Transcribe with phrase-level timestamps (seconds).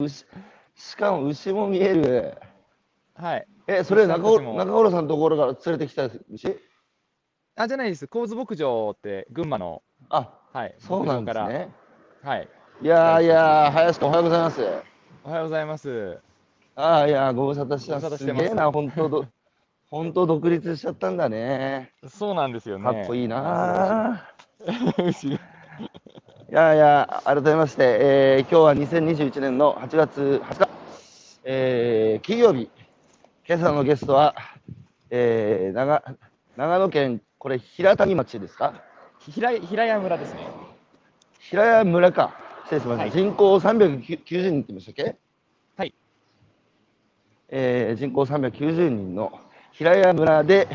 [0.00, 0.26] 牛
[0.74, 2.36] しかも牛も見える。
[3.14, 3.46] はい。
[3.68, 6.58] え、それ中牛さんたちも中幌さんのところから連れてきた牛？
[7.54, 8.08] あ、じゃないです。
[8.08, 10.74] 神津牧場って群馬の、あ、はい。
[10.78, 11.72] そうなんです牧場ね。
[12.22, 12.30] から。
[12.30, 12.48] はい。
[12.82, 14.62] いやーいやー、林君おはようございます。
[15.22, 16.18] おはようございます。
[16.74, 18.04] ああ、いやー、ご無沙汰してます。
[18.04, 19.26] ご無沙汰してますすげえな、本当ど、
[19.88, 21.92] 本当独立しちゃったんだね。
[22.08, 22.84] そうなんですよね。
[22.84, 25.38] かっこいいなー。
[26.56, 30.68] やいや、改めまして、えー今日は2021年の8月20日、
[31.42, 32.70] えー金曜日、
[33.44, 34.36] 今朝のゲストは、
[35.10, 36.04] えー長
[36.56, 38.74] 長野県、これ、平谷町ですか？
[39.18, 40.46] 平平谷村ですね。
[41.40, 42.38] 平谷村か。
[42.66, 43.02] 失礼しました。
[43.02, 45.16] はい人口390人って言いましたっけ？
[45.76, 45.94] はい。
[47.48, 49.40] えー人口390人の
[49.72, 50.68] 平谷村で、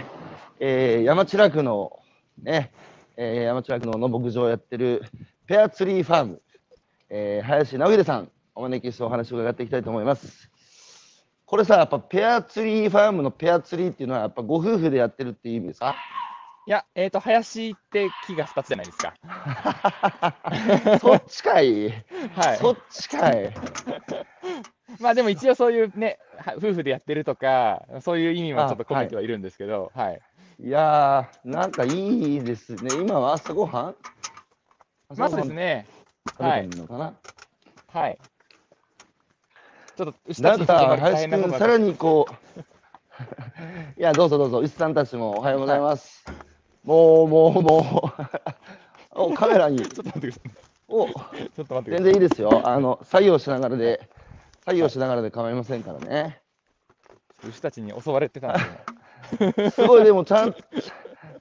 [0.60, 1.98] えー山地区の、
[2.44, 2.74] ね、
[3.16, 5.04] えー山地区のの牧場をやってる
[5.50, 6.42] ペアツリーファーム、
[7.10, 10.48] えー林直秀さん、お招きしてお話を伺っていきたいと思います。
[11.48, 15.96] これさ、やっぱペアツリーファームのペアツリーっていうのは、やっぱご夫婦でやってるっていう意味ですか？
[16.68, 19.16] いや、えっ、と、林って木が2つじゃないですか。
[21.02, 21.90] そっちかい、
[22.36, 22.58] はい。
[22.58, 23.52] そっちかい。
[25.02, 30.22] まあでも一応そういうね、は夫婦でやってるとか、そういう意味もちょっと込めてはいるんですけど、はい。
[30.60, 32.92] いやー、なんかいいですね。
[33.02, 33.96] 今は朝ごはん？
[35.18, 35.88] まずですね、
[36.38, 37.14] はん食べてるのかな、
[37.88, 38.18] はい。
[39.98, 42.60] ちょっと牛たちに大林変なさらにこう、
[44.00, 46.24] いや、どうぞどうぞ、牛さんたちもおはようございます。
[46.84, 48.12] もう、もう、も
[49.16, 50.52] う、お カメラに、ちょっと待ってください。
[50.88, 52.04] おちょっと待って全。
[52.04, 52.62] 然いいですよ。
[52.68, 54.10] あの、作業しながらで、
[54.66, 56.42] 作業しながらで構いませんからね。
[57.48, 58.58] 牛たちに襲われてたん
[59.56, 59.70] で。
[59.72, 60.56] すごい、でも、ちゃん、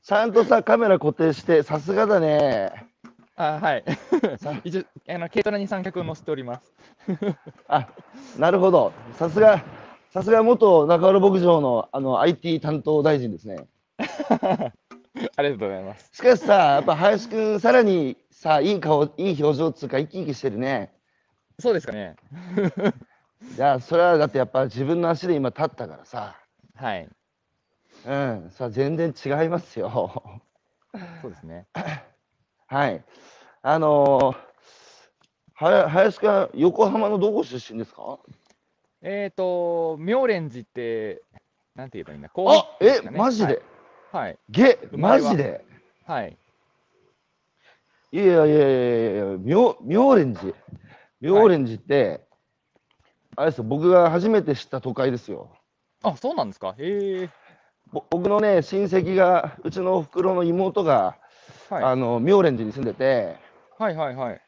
[0.02, 2.88] ちゃんとさ、カメラ固定して、さすがだね。
[3.38, 3.84] あはい。
[4.64, 6.74] 一応、あの軽トラに三脚を乗せております。
[7.68, 7.88] あ、
[8.36, 8.92] なるほど。
[9.14, 9.64] さすが、
[10.10, 13.68] さすが元中原牧場のあの IT 担当大臣ですね。
[15.36, 16.10] ありがとうございます。
[16.12, 20.92] しかしさ、やっぱ林くん、さらにさ、いい顔、いい表情っつうか、生き生きしてるね。
[21.60, 22.16] そうですかね。
[23.56, 26.36] いや、それはだってやっぱ自分の足で今立ったからさ。
[26.74, 27.08] はい。
[28.04, 30.42] うん、さ、全然違いますよ。
[31.22, 31.66] そうですね。
[32.68, 33.02] はい。
[33.62, 38.18] あのー、は林くんは横浜のどこ出身ですか？
[39.02, 41.22] えっ、と、妙蓮寺って、
[41.74, 42.28] なんて言えばいいんだ？
[42.28, 43.62] こあ、えうですか、ねマジで、
[44.12, 44.38] はい。
[44.50, 45.64] げ、生まれはマジで？
[46.04, 46.22] はい。
[46.24, 46.36] はい。
[48.10, 50.54] いやいやいやいや妙妙蓮寺。
[51.20, 52.20] 妙蓮寺って、
[53.36, 55.50] あれですよ、僕が初めて知った都会ですよ。
[56.02, 56.74] あ、そうなんですか？
[56.78, 57.30] へえ。
[57.92, 61.16] ぼ僕のね、親戚が、うちのお袋の妹が、
[61.70, 61.84] はい。
[61.84, 63.36] あの妙蓮寺に住んでて、
[63.78, 64.40] はいはいはい。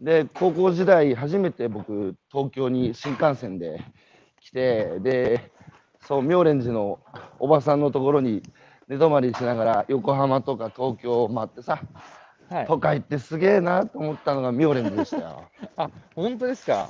[0.00, 3.80] で、高校時代、初めて僕、東京に新幹線で
[4.40, 5.52] 来て、で、
[6.00, 6.98] そう、妙蓮寺の
[7.38, 8.42] おばさんのところに
[8.88, 11.80] 寝泊まりしながら、横浜とか東京を回ってさ、
[12.50, 12.66] はい。
[12.66, 15.44] 都会ってすげえなと思ったのが妙蓮寺でしたよ。
[15.76, 16.88] あ、本当ですか？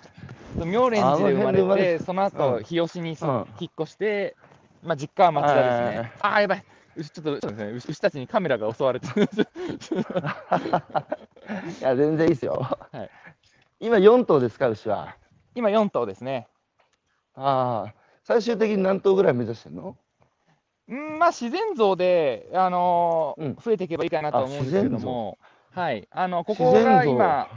[0.64, 4.36] 妙蓮寺で生まあの辺で生まれれて、その後、うん日吉にそうん引っ越して、
[4.82, 6.12] まあ、実家は町田ですはいね。
[6.20, 6.64] あー、やばい。
[6.96, 9.08] 牛ちょっと、そうですね、牛牛たちにカメラが襲われて。
[9.08, 9.28] る。
[11.80, 12.66] いや、全然いいですよ。
[12.92, 13.10] はい。
[13.80, 15.16] 今4頭ですか、牛は？
[15.54, 16.48] 今4頭ですね。
[17.34, 19.96] ああ、最終的に何頭ぐらい目指してんの？
[20.88, 23.54] うん、まあ自然像で、あのーうん。
[23.56, 25.38] 増えていけばいいかなと思うんですけれども、
[25.70, 27.48] はい、あのここが今、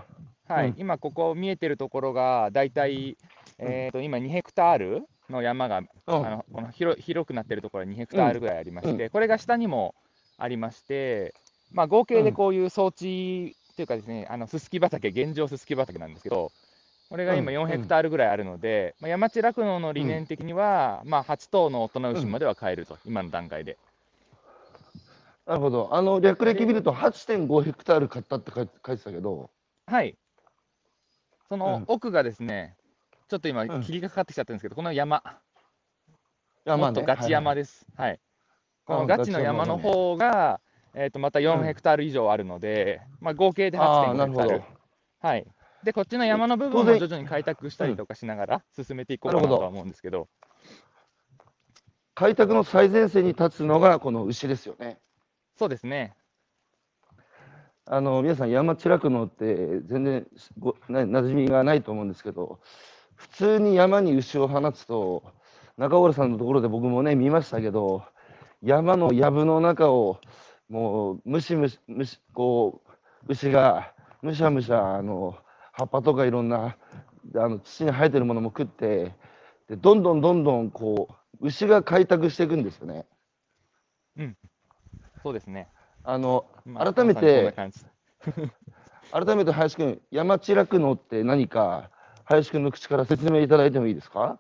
[0.48, 0.70] はい。
[0.70, 0.76] うん。
[0.78, 3.18] 今ここ見えてるところがだいたい、
[3.58, 5.88] えー、と今2ヘクタールの山が、うん。
[6.08, 9.96] あのこの広広くなってるところは2ヘクタールぐらいありまして、これが下にも
[10.38, 11.34] ありまして、
[11.72, 16.52] まあ、合計でこういう装置というかですね、あのすすき畑、現状すすき畑なんですけど、
[17.10, 17.58] これが今うん。
[17.58, 23.78] 4ヘクタールぐらいあるので、まあ、山地酪農の理念的には、まあ、8頭の大人牛までは飼えると、今の段階で。
[25.46, 25.90] なるほど。
[25.92, 29.52] あの、略歴見ると8.5ヘクタール買ったって書いて書いてたけど、
[29.86, 30.18] はい。
[31.50, 31.60] そうん。
[31.60, 32.76] の奥がですね、
[33.28, 35.24] ちょっと今、うん霧がかかってきちゃってるんですけど、この山、
[36.66, 37.62] いやもっとガチ山で。
[37.62, 37.86] です。
[37.96, 38.20] はい。
[38.86, 40.60] こあのガチの山の方が、
[40.94, 44.76] えー、とまた4うんヘクタール以上あるので、まあ、合計でああ、8.5なるほどヘクタール。。
[45.20, 45.48] はい。
[45.84, 50.28] で、こっちの山の部分当然も徐々に開拓したりとかしながら進めていこうかななるほどとは思うんですけど、
[52.14, 55.00] 開拓の最前線に立つのがこの牛ですよね。
[55.58, 56.16] そうですね。
[57.88, 60.28] あの皆さん山地酪農って全然
[60.58, 62.60] ごな馴染みがないと思うんですけど
[63.16, 65.24] 普通に山に牛を放つと
[65.78, 68.04] 中堀さんのところで僕もね見ましたけど
[68.62, 70.20] 山の藪の中を
[70.70, 75.38] もうむしむしむしこう牛がむしゃむしゃあの
[75.72, 76.78] 葉っぱとかいろんな
[77.26, 79.14] であの土に生えてるものも食って
[79.68, 81.10] でどんどんどんどんこ
[81.42, 83.06] う牛が開拓していくんですよね。
[85.22, 85.68] そうですね。
[86.04, 87.54] あのまあ改めて
[89.12, 91.90] ま 改めて林くん山地酪農って何か
[92.26, 94.40] 林くんの口から説明いただいてもいいですか？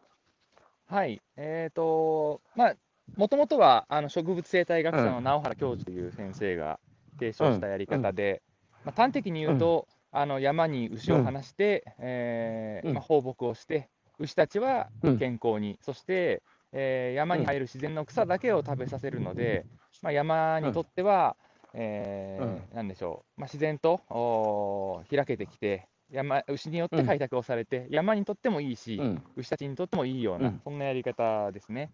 [0.87, 1.21] はい。
[1.35, 2.75] えっ、と、まあ、
[3.15, 6.79] もともとはあの植物生態学者の直原教授という先生が
[7.19, 8.43] 提唱したやり方で、
[8.83, 12.93] まあ、端的に言うと、あの山に牛を放して、えーうん。
[12.93, 13.89] まあ、放牧をして、
[14.19, 15.17] 牛たちはうん。
[15.17, 19.65] 健康に、そして、えー山に生える自然の草だけを食べさせるので、
[20.01, 21.35] まあ、山にとっては、
[21.73, 29.21] えーなんでしょう、まあ、自然とおー開けてきて、山牛によって開拓をされて、山にとってもいいし、うん。
[29.35, 30.61] 牛たちにとってもいいような、うん。
[30.63, 31.91] そんなやり方ですね。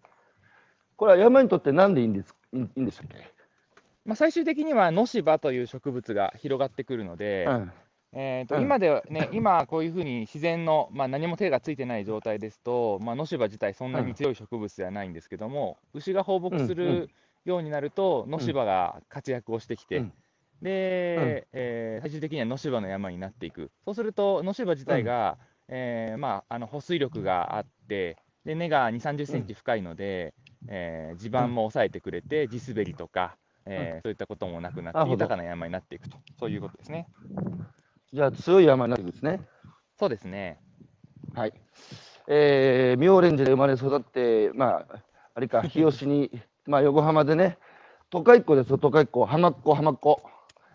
[0.96, 3.16] これは山にとってなんでいいんですいいんでしたっけ、
[4.04, 7.72] まあ、最終的には野芝という植物が広がってくるので、うん。
[8.14, 8.62] えーとうん。
[8.62, 17.10] 今ではね、今こういうふうに自然の、まあ、何も手がついてない状態ですと、まあ、野芝自体そんなに強い植物ではないんですけども、牛が放牧すうんうる
[17.44, 20.04] ようになると、野芝が活躍をしてきて、
[20.62, 23.70] うんで、えー最終的には野芝の山になっていく。
[23.84, 25.38] そうすると、野芝自体が、
[25.68, 30.34] えーまあ、あの保水力があって、で根が2、30センチ深いので、
[30.68, 33.36] えー地盤も抑えてくれて、地滑りとか、
[33.66, 37.06] えーそういったこともなくなって、豊かな山になっていくと、そういうことですね。
[38.12, 39.40] じゃあ強い山になっていくんですね。
[39.98, 40.58] そうですね。
[41.34, 41.52] はい。
[42.28, 45.02] えー、妙蓮寺で生まれ育って、まあ、
[45.34, 46.30] あれか、日吉に、
[46.66, 47.58] まあ、横浜でね、
[48.10, 50.22] 都会っ子ですよ、都会っ子、浜っ子、浜っ子。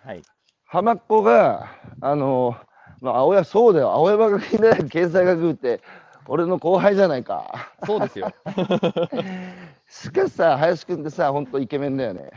[0.08, 0.22] はい。
[0.64, 1.68] 浜っ子が、
[2.00, 2.56] あの、
[3.02, 5.82] まあ、青山、そうだよ、青山学院大学経済学部って、
[6.30, 7.74] 俺の後輩じゃないか。
[7.86, 8.34] そうですよ。
[9.90, 12.32] しかしさ、林くんってさ、本当イケメンだよね。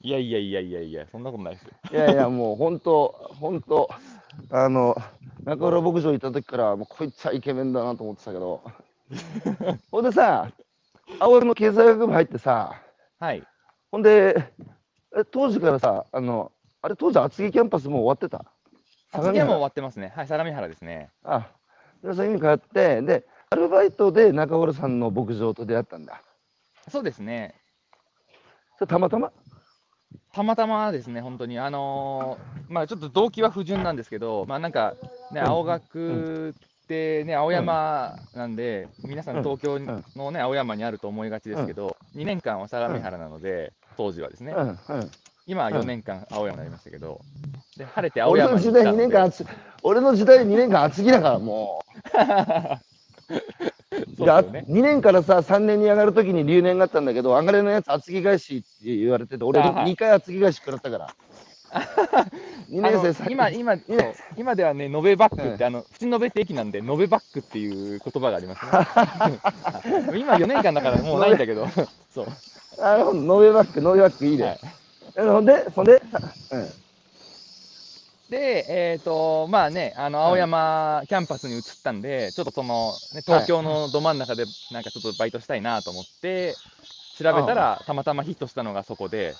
[0.00, 1.70] いやいやいやいやいや、そんなことないですよ。
[1.92, 3.88] いやいや、もう本当、本当、
[4.50, 4.96] あの、
[5.44, 8.60] 中浦牧場行った時から、もうこいつはイケメンだなと思ってたけど、
[9.92, 10.50] ほんでさ、
[11.20, 12.82] 青山の経済学部入ってさ、
[13.20, 13.46] はい。
[13.92, 14.52] ほんで、
[15.16, 16.50] え当時からさ、あの、
[16.84, 18.44] あれ、当時厚木キャンパスもう終わってた？
[19.12, 20.12] あ次はもう終わってますね。
[20.14, 21.08] はい、相模原ですね。
[21.24, 21.48] あ、
[22.02, 26.20] でそういう意味通って、で、アルバイトで中浦さんの牧場と出会ったんだ。
[26.90, 27.54] そうですね。
[28.78, 29.32] それたまたま？
[30.34, 31.58] たまたまですね、本当に。
[31.58, 34.94] あのーまあちょっと動機は不純なんですけど、まあなんか、
[35.32, 36.52] ね、うん青学っ
[36.86, 44.60] てね、青山なんで、皆さん東京んのね、青山にあると思いがちですけど、2年間は相模原なので、当時はですねう。
[44.60, 44.78] ん、うん。
[45.46, 45.76] 今はうん。
[45.76, 47.20] 4年間青山になりましたけど、
[47.76, 49.02] で晴れて青俺山の時代2に行ったので。
[49.02, 49.46] 年間厚、
[49.82, 52.00] 俺の時代2年間厚木だから、もう。
[54.18, 54.64] そうね。
[54.68, 61.14] 2年からさ3年に上がるときに留年があったんだけど上がれのやつ厚木返しって言われてて俺あはい2回厚木返し食らったから。
[62.70, 63.76] 2 あの年生さ今、今、
[64.36, 69.40] 今ではね、延べバックって、あの、口延べって駅なんで、延べバックっていう言葉がありますね。
[70.16, 71.66] 今4年間だからもうないんだけど、
[72.14, 72.26] そう。
[72.80, 74.58] あのノーベバックノーベバックいいね、はい。
[74.62, 74.83] え
[75.16, 76.02] ほんでほんで、
[76.50, 76.68] うん、
[78.30, 86.54] で、えっ、と、まあね、あの、青山キャンパスに移ったんで、ちょっとその、ね、東京のど真ん中で、なんかちょっとバイトしたいなと思って、
[87.16, 89.36] 調べたら、たまたまヒットしたのがそこで、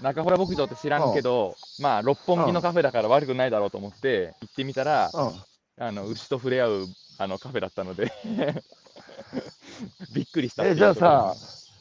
[0.00, 6.86] 中洞牧場って知らんけど、まあ、六本木のカフェだから悪くないだろうと思って、行ってみたら、うん、あの、牛と触れ合う、
[7.18, 8.12] あの、カフェだったので、
[10.14, 10.62] びっくりした。
[10.62, 11.34] っていえうじゃあさ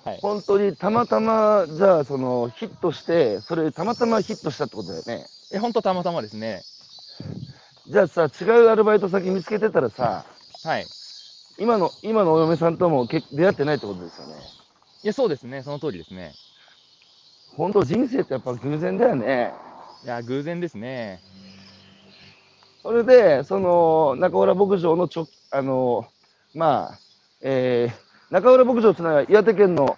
[0.05, 6.61] はい本当にたまたまじゃあそのヒットしてそれたまたまヒットしたってことだよねえ、本当たまたまですね。
[7.87, 10.25] じゃあさ違うアルバイト先見つけてたらさ
[10.63, 10.85] はい。
[11.57, 14.35] 今の今のお嫁さんともけ出会ってないってことですよね
[15.01, 15.63] いや、そうですね。
[15.63, 16.33] その通りですね。
[17.55, 19.53] 本当人生ってやっぱ偶然だよね
[20.03, 21.21] いや、偶然ですね。
[22.83, 26.05] それで、その中浦牧場のちょ、あの、
[26.53, 26.99] まあ、
[27.41, 29.97] えー、中浦牧場っていうのは岩手県の、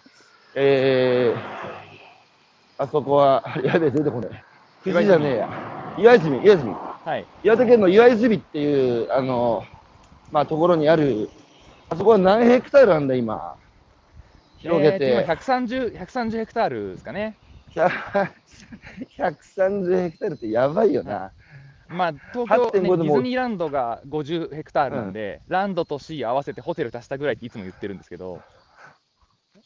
[0.55, 4.43] えー、あそこは、やべえ、出てこない。
[4.83, 5.49] 富士じゃねえや。
[5.97, 6.73] 岩泉、岩泉。
[6.73, 7.25] はい。
[7.43, 9.65] 岩手県の岩泉っていう、あの、
[10.31, 11.29] まあ、ところにある、
[11.89, 13.55] あそこは何ヘクタールなんだ、今。
[14.59, 15.41] 広げえーと今て。
[15.43, 17.35] 130、130ヘクタールですかね。
[17.75, 18.31] 100
[19.17, 21.31] 130ヘクタールってやばいよな。
[21.91, 28.41] まあ、東京、8.5ね、ディズニーランドが50ヘクタールなんで、ランドとシー合わせてホテル足したぐらいっていつも言ってるんですけど、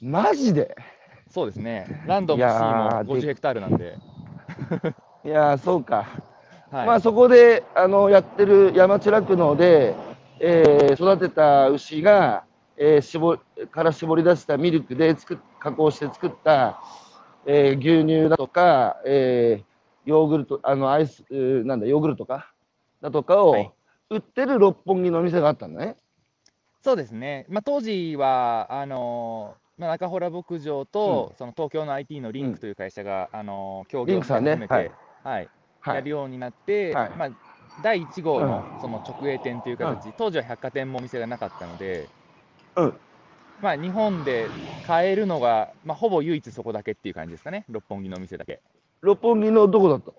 [0.01, 0.75] マジで？
[1.32, 3.98] そうですね、ランドもシーもーで50ヘクタールなんで、
[5.24, 6.05] いやー、そうか。
[6.72, 6.88] はい。
[6.88, 9.96] まあそこであのやってる山地酪農で、
[10.39, 12.44] えー育てた牛が、
[12.77, 13.38] えー絞
[13.72, 16.82] から絞り出したミルクで作っ加工して作った、
[17.46, 19.75] えー牛乳だとか、えー
[20.05, 21.24] ヨーグルトあのアイス
[21.63, 22.53] なんだヨーグルトか？
[23.01, 23.71] だとかを、はい。
[24.09, 25.97] 売ってる六本木の店があったんだね。
[26.83, 34.51] そうですね、まあ、当時はあのーまあ、中洞牧場と、その東京の IT のリンクという会社が、あのー協業リンクさんね。
[34.51, 34.91] 始めて、はい。
[35.24, 35.50] はい。
[35.81, 35.95] はい。
[35.95, 36.09] やる。
[36.09, 37.12] ようになって、はい。
[37.17, 37.29] まあ、
[37.81, 42.07] 第1号のその直営店という形、当時は百貨店もお店がなかったので、
[42.75, 43.00] うん。
[43.59, 44.50] まあ、日本で
[44.81, 48.62] 買えるのが、まあ、ほぼ唯一そこだけっていう感じですかね、六本木のお店だけ。
[49.02, 50.14] 六本木のどこだったの？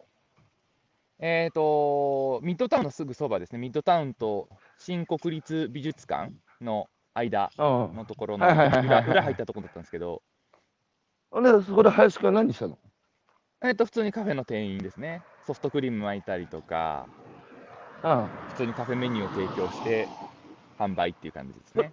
[1.18, 7.96] えー、とミッドタウンのすぐそばですね、ミッドタウンと新国立美術館の間うん。
[7.96, 10.22] のところの裏裏入ったところだったんですけど、
[11.30, 12.78] ほんで、そこで林くんは何したの？
[13.62, 17.06] えー、と普通にカフェの店員ですね、ソフトクリーム巻いたりとか、
[18.04, 18.26] うん。
[18.50, 20.06] 普通にカフェメニューを提供して、
[20.78, 21.92] 販売っていう感じですね。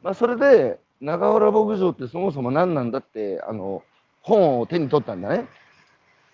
[0.00, 3.82] まあ、それで、中原牧場ってそもそも何なんだって、あの、
[4.20, 5.48] 本を手に取ったんだね。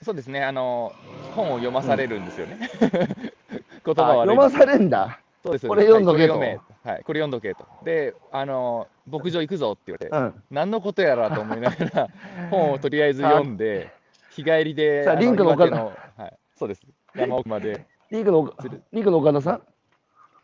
[0.02, 0.92] そうですね、あの
[1.34, 2.70] 本を読まされるんですよね。
[3.84, 5.18] 言あ葉悪い読まされんだ。
[5.42, 7.64] そうですこれ読んどけとはいこれ読めはい、これ読んどけと。
[7.84, 10.42] で、あの牧場行くぞって言われて、うん。
[10.50, 12.08] 何のことやらと思いながら、
[12.50, 13.90] 本をとりあえず読んで、
[14.30, 15.92] 日帰りで、さリンクの岡田は
[16.28, 16.82] い、そうです、
[17.14, 17.84] 山奥まで。
[18.10, 18.52] リークの、
[18.92, 19.62] リークの岡田さん？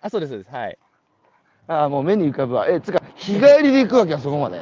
[0.03, 0.79] あ、そうです、そうです、はい。
[1.67, 2.69] ああ、もう目に浮かぶわ。
[2.69, 4.61] え、つうか、日帰りで行くわけや、そこまで。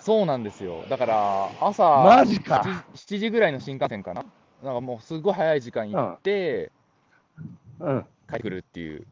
[0.00, 0.84] そうなんですよ。
[0.88, 4.24] だから、朝マジか 7, 7時ぐらいの新幹線かな。
[4.62, 6.70] なんかもうすごい早い時間行って、
[7.78, 8.06] うん。
[8.28, 9.06] 帰ってくるっていう。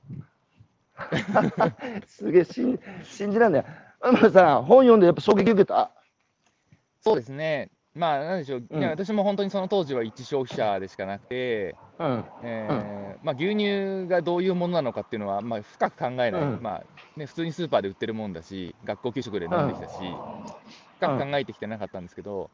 [2.06, 4.10] すげえ、信信じらんねえ。
[4.12, 5.90] まあさ、本読んでやっぱ衝撃受けた？
[7.00, 7.70] そうですね。
[7.94, 8.82] まあ、なんでしょう、うん。
[8.90, 11.78] 私も本当にその当時は一消費者でしかなくて、
[12.68, 12.92] うん。
[12.92, 16.62] えーまあ、牛乳がどういうものなのかっていうのは、まあ、深く考えない、うん。
[16.62, 16.84] まあ
[17.16, 20.24] ね、普通にスーパーで売ってるもんだし、学校給食で飲んできたし、
[20.98, 22.52] 深く考えてきてなかったんですけど、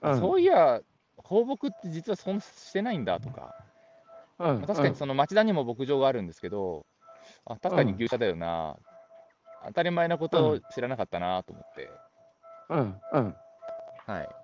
[0.00, 0.12] うん。
[0.12, 0.80] そういや、
[1.18, 3.54] 放牧って実はそんなしてないんだとか、
[4.38, 4.46] うん。
[4.58, 6.86] まあ確かにその町田にも牧場があるんですけど、
[7.46, 8.78] あ確かに牛舎だよな、
[9.62, 12.00] 当たり前なことを知らなかったなと思って、
[12.68, 13.02] うん。
[13.10, 13.40] うん。
[14.06, 14.36] はい、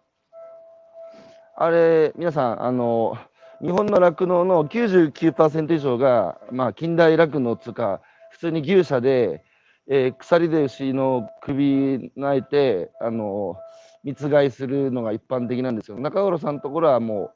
[1.57, 3.17] あれ、皆さん、あの、
[3.61, 9.45] 日本の酪農の99%以上が、まあ、近代酪農つうか、普通に牛舎で、
[9.89, 13.57] えー鎖で牛の首泣いて、あの、
[14.05, 15.99] 密飼いするのが一般的なんですよ。
[15.99, 17.33] 中浦さんのところはも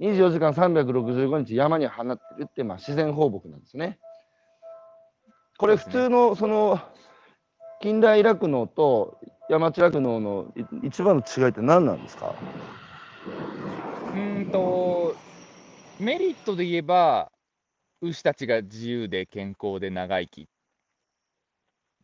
[0.00, 3.98] う、24時間365日山に放ってるって、まあ、自然放牧なんですね。
[5.58, 6.80] これ、普通の、その、
[7.82, 10.52] 近代酪農と山地酪農の
[10.82, 12.34] い一番の違いって何なんですか？
[14.12, 15.14] うーんと、
[15.98, 17.30] メリットで言えば、
[18.00, 20.48] 牛たちが自由で健康で長生き。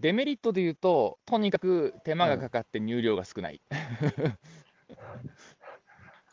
[0.00, 3.62] デメリットで言うと、とにかく手間がかかって乳量が少ない。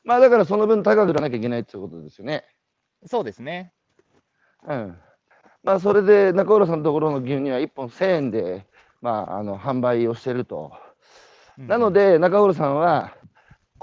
[0.03, 2.43] まあだからその分高く売らなきゃいけないっていうことですよね。
[3.05, 3.73] そうですね。
[4.67, 4.99] うん。
[5.63, 8.67] まあそれで中浦さんのところの牛乳は1本1000円で、
[9.01, 10.73] まあ、あの販売をしてると。
[11.57, 13.15] なので、で中浦さんは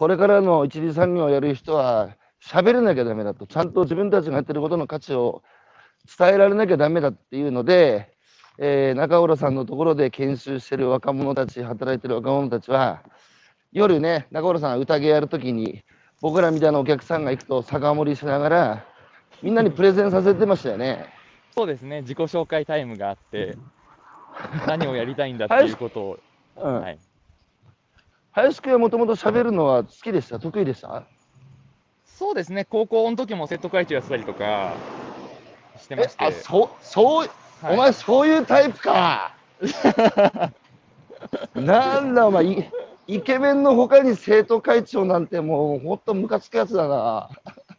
[0.01, 3.47] これからの一次産業をやる人は喋れなきゃダメだと。
[3.47, 5.43] ちゃんと自分たちがやってることの価値を
[6.19, 8.17] 伝えられなきゃダメだっていうので、
[8.57, 13.03] えー中浦さんのところで研修してる若者たち、働いてる若者たちは、
[13.73, 15.85] 夜ね、中浦さんが宴やるときに、
[16.23, 18.85] 僕らみたいなお客さんが行くと酒盛りしながら、
[19.43, 21.11] みんなにプレゼンさせてましたよね。
[21.55, 22.01] そうですね。
[22.01, 23.59] 自己紹介タイムがあって、
[24.67, 26.19] 何をやりたいんだっていうことを、
[26.57, 26.81] うん。
[26.81, 26.99] はい。
[28.33, 30.39] 林くんはもともと喋るのは好きでした？
[30.39, 31.05] 得意でした？
[32.05, 32.65] そうですね。
[32.65, 34.75] 高校の時も生徒会長やってたりとか
[35.79, 36.25] してまえし、て。
[36.25, 37.29] あ、そう、そう、
[37.63, 39.35] はいお前そういうタイプか。
[41.55, 42.65] なんだお前、イ
[43.07, 47.29] イケメンの他に生徒会長なんてもうほんとムカつくやつだな。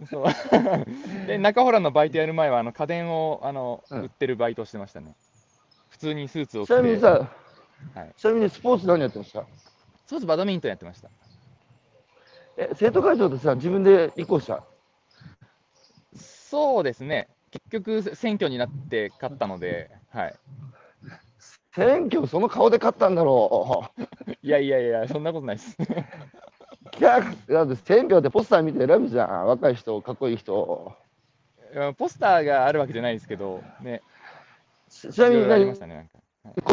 [0.10, 0.26] そう
[1.26, 5.16] で中洞のバイトやる前はあの家電をあの、うん売ってるバイトをしてましたね。
[5.90, 7.10] 普通にスーツを着ちなみにて、さ、
[7.96, 9.44] はい、ちなみにスポーツ何やってました？
[10.12, 11.10] スポーツバドミントンやってました。
[12.58, 14.62] え、生徒会長ってさ、自分で立候補した？
[16.14, 17.30] そうですね。
[17.50, 20.36] 結局選挙になって勝ったので、はい。
[21.74, 24.02] 選挙その顔で勝ったんだろう。
[24.44, 25.78] いやいやいや、そんなことないです。
[25.80, 29.48] いや、だって選挙ってポスター見て選ぶじゃん。
[29.48, 30.94] 若い人、かっこいい人。
[31.98, 34.02] ポスターがあるわけじゃないですけど、ね、
[34.90, 35.44] ちちないみに何？
[35.44, 36.12] ろいろありましたね、なんか。
[36.18, 36.21] こ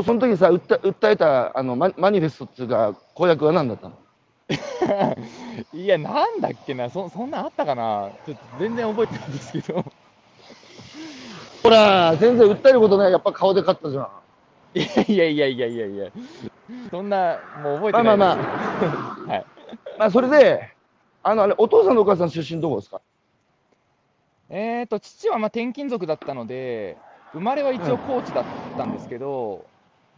[0.05, 3.95] その時さ、訴え訴えたあのママニフェストっていうか、公約は何だったの？
[5.75, 9.85] いや、なんだっけな、そそんなんあったかな、ちょっと全然覚えてないんですけど、
[11.63, 14.09] ほら、全然訴えることない、やっぱ顔で勝ったじゃん。
[14.75, 16.11] いやいやいやいやいやいや、
[16.91, 18.49] そんな、もう覚えてまあまあないです。
[19.27, 19.45] まあ、 はい、
[19.99, 20.73] まあ、それで、
[21.23, 23.01] あの、あれ、お父さんとお母さん出身どこですか？
[24.51, 26.97] えーと、父はまあ転勤族だったので、
[27.33, 28.45] 生まれは一応高知だっ
[28.77, 29.65] たんですけど、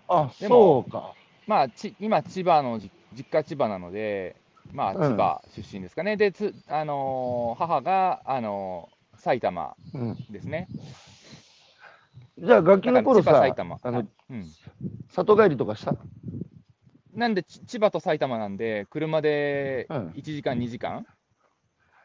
[0.09, 1.15] あ、でもそうか。
[1.47, 4.37] まあ、ち今、千葉のじ実家千葉なので、
[4.73, 5.09] まあ、うん。
[5.09, 10.17] 千葉出身ですかね、でつ、あのー母が、あのー埼玉うん。
[10.31, 10.69] ですね。
[12.39, 13.79] じゃあ、楽器の頃だからさ、千葉埼玉。
[13.83, 14.53] あのはい、うん、
[15.11, 15.95] 里帰りとかした？
[17.15, 20.13] なんで、ち千葉と埼玉なんで、車でうん。
[20.15, 21.07] 1時間、2時間？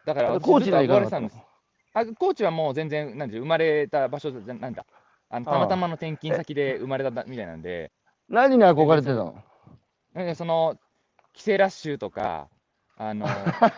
[0.06, 1.38] だから、私高知ずっとれてたんです。
[1.96, 4.86] あ高知はもう全然、なんで生まれた場所じゃなんだ、
[5.30, 7.92] あのたまたまの転勤先で生まれたみたいなんで、
[8.28, 9.42] 何に憧れてたの？
[10.14, 10.78] なんでその
[11.34, 12.50] 帰省ラッシュとか、
[12.98, 13.26] あの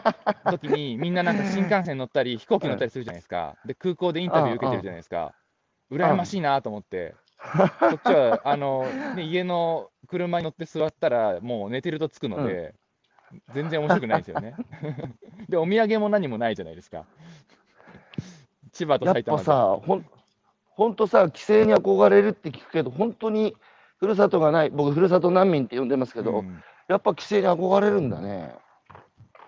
[0.50, 5.36] 時にみんななんか新幹線乗ったり、飛行機乗ったりするじゃないですか、で空港でインタビュー受けてるじゃないですか、
[5.92, 8.84] 羨ましいなと思って、こっちはあの、
[9.16, 12.74] ね、家の車に乗って座ったら、もう寝てると着くので、
[13.54, 14.56] 全然面白くないですよね。
[15.50, 17.06] で、お土産も何もないじゃないですか。
[18.78, 20.06] 千葉とやっ埼玉でぱさ、ほん
[20.70, 23.56] ほんとさ、帰省に憧れるって聞くけど、本当に
[24.00, 28.56] ふるさとがない、僕、ふるさと難民って呼んでますけど、うんやっぱ帰省に憧れるんだね。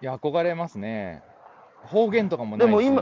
[0.02, 1.24] いや、憧れますね。
[1.84, 2.58] 方言とかも。
[2.58, 3.02] でも今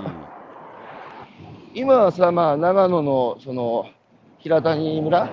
[1.73, 3.89] 今はさ、まあ、長野のその
[4.37, 5.27] 平谷村？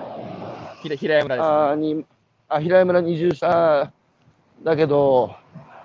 [0.81, 1.55] 平山村です、ね。
[1.55, 2.05] あーに
[2.47, 3.91] あ平谷村に移住した
[4.63, 5.35] だけど、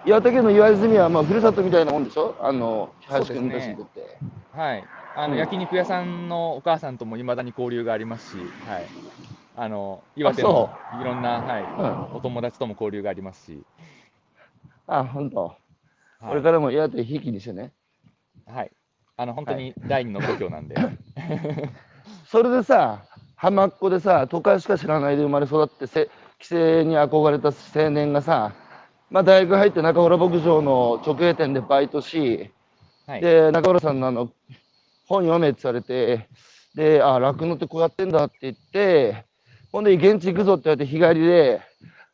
[0.07, 4.17] 岩手県の岩泉はまあふるさとみたいなもんでしょ、あの林君たちにとって。
[4.53, 4.85] はい。
[5.17, 8.87] あの、うん焼肉屋さんのお母さんともいまだに交流がありますし、はい。
[9.57, 13.63] あの、岩手そのいろんな、はい、うん、お友達とも交流がありますし、
[14.87, 15.45] あ、本当。
[15.47, 15.61] はい
[16.29, 17.73] これからも岩手ひいきにしてね。
[18.47, 18.71] はい。
[19.17, 20.77] あの、本当に第二の故郷なんで、
[22.29, 23.05] それでさ、
[23.37, 28.53] 浜っ子でさ、都会しか知らないで生まれ育ってせ、帰省に憧れた青年がさ、
[29.11, 32.51] まあ、大学入って中村牧場の直営店でバイトし、
[33.07, 33.21] はい。
[33.23, 34.31] で、中村さんのあの
[35.11, 36.29] 本読めって言われて、
[36.77, 39.25] で、あ、酪農ってこうやってんだって言って、
[39.73, 41.61] ほんで、現地行くぞって言われて日帰りで、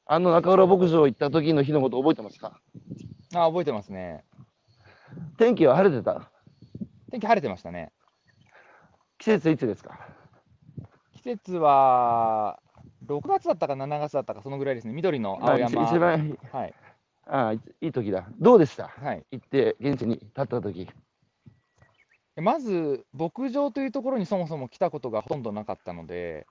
[0.06, 2.58] あの中村牧場行った時の日のこと覚えてますか？
[3.34, 4.24] あ、覚えてますね。
[5.36, 6.30] 天気は晴れてた？
[7.10, 7.92] 天気晴れてましたね。
[9.18, 10.00] 季節いつですか？
[11.16, 12.58] 季節は、
[13.06, 14.94] 6月だったか7月だったか、そのぐらいですね。
[14.94, 15.82] 緑の青山。
[15.82, 16.74] まあ一一番はい。
[17.26, 18.26] あいいい時だ。
[18.40, 18.88] どうでした？
[18.88, 19.22] はい。
[19.32, 20.88] 行って現地に立った時。
[22.36, 26.46] まず、牧場というところにそもそも来たことがほとんどなかったので、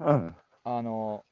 [0.00, 0.36] うん。
[0.64, 1.24] あの、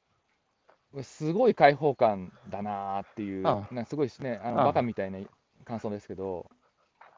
[1.01, 5.19] すごい開放感だなーっていう、あなんかすごいですね、あのあバカみたいな
[5.65, 6.49] 感想ですけど、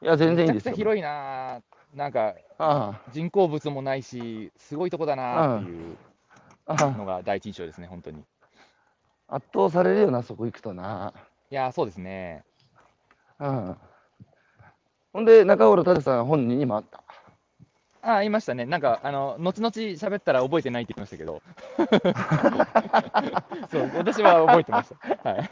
[0.02, 0.92] いや、全然いいめちゃくちゃですよ。
[0.92, 5.98] 広いなー、なんかあ人工物もないし、すごいとこだなーっていう
[6.66, 8.22] ああのが第一印象ですね、本当に。
[8.22, 8.24] い
[9.28, 11.14] あ圧倒されるよな、そこ行くとな。
[11.50, 12.44] やー、そうですね。
[13.40, 13.78] うん。
[15.16, 17.02] ほんで、中浦舘さん本人にもあった？
[18.02, 18.66] ああ、言いましたね。
[18.66, 21.42] なんか、あの、後々喋ったら覚えてないって言いましたけど。
[23.72, 24.90] そう、私は覚えてまし
[25.24, 25.30] た。
[25.30, 25.50] はい。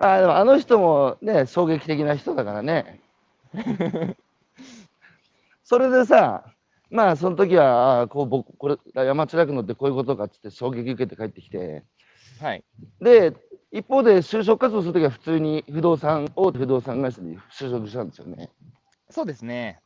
[0.00, 3.00] あでもあの人もね、衝撃的な人だからね。
[5.62, 6.44] それでさ、
[6.90, 11.84] まあその時は、あこう僕これ山地酪農ってこういうことかっつって衝撃受けて帰ってきて、
[12.40, 12.64] はい。
[13.00, 13.32] で、
[13.70, 18.50] 一方で就職活動するときは普通に不動産、大手不動産会社に就職したんですよね。
[19.10, 19.80] そうですね。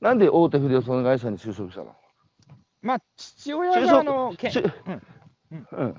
[0.00, 1.94] なんで大手不動産会社に就職したの？
[2.82, 5.96] まあ、父親が、あの、けうんうん。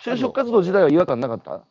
[0.00, 1.62] 就職活動自体は違和感なかった？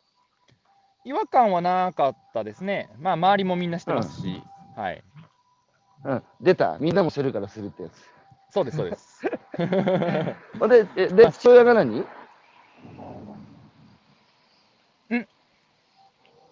[1.04, 2.88] 違和感はなかったですね。
[2.98, 4.42] まあ、周りもみんな知ってますし、
[4.76, 5.02] はい。
[6.04, 6.22] うん。
[6.40, 6.78] 出た。
[6.78, 7.94] みんなもしてるからするってやつ。
[8.50, 9.22] そうです、そうです。
[9.58, 12.04] で、えで、父親が何？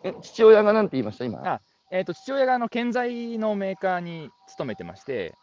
[0.04, 1.40] え、父親が何て言いました今？
[1.44, 1.60] あ
[1.90, 5.34] えっと、父親があの建材のメーカーに勤めてまして、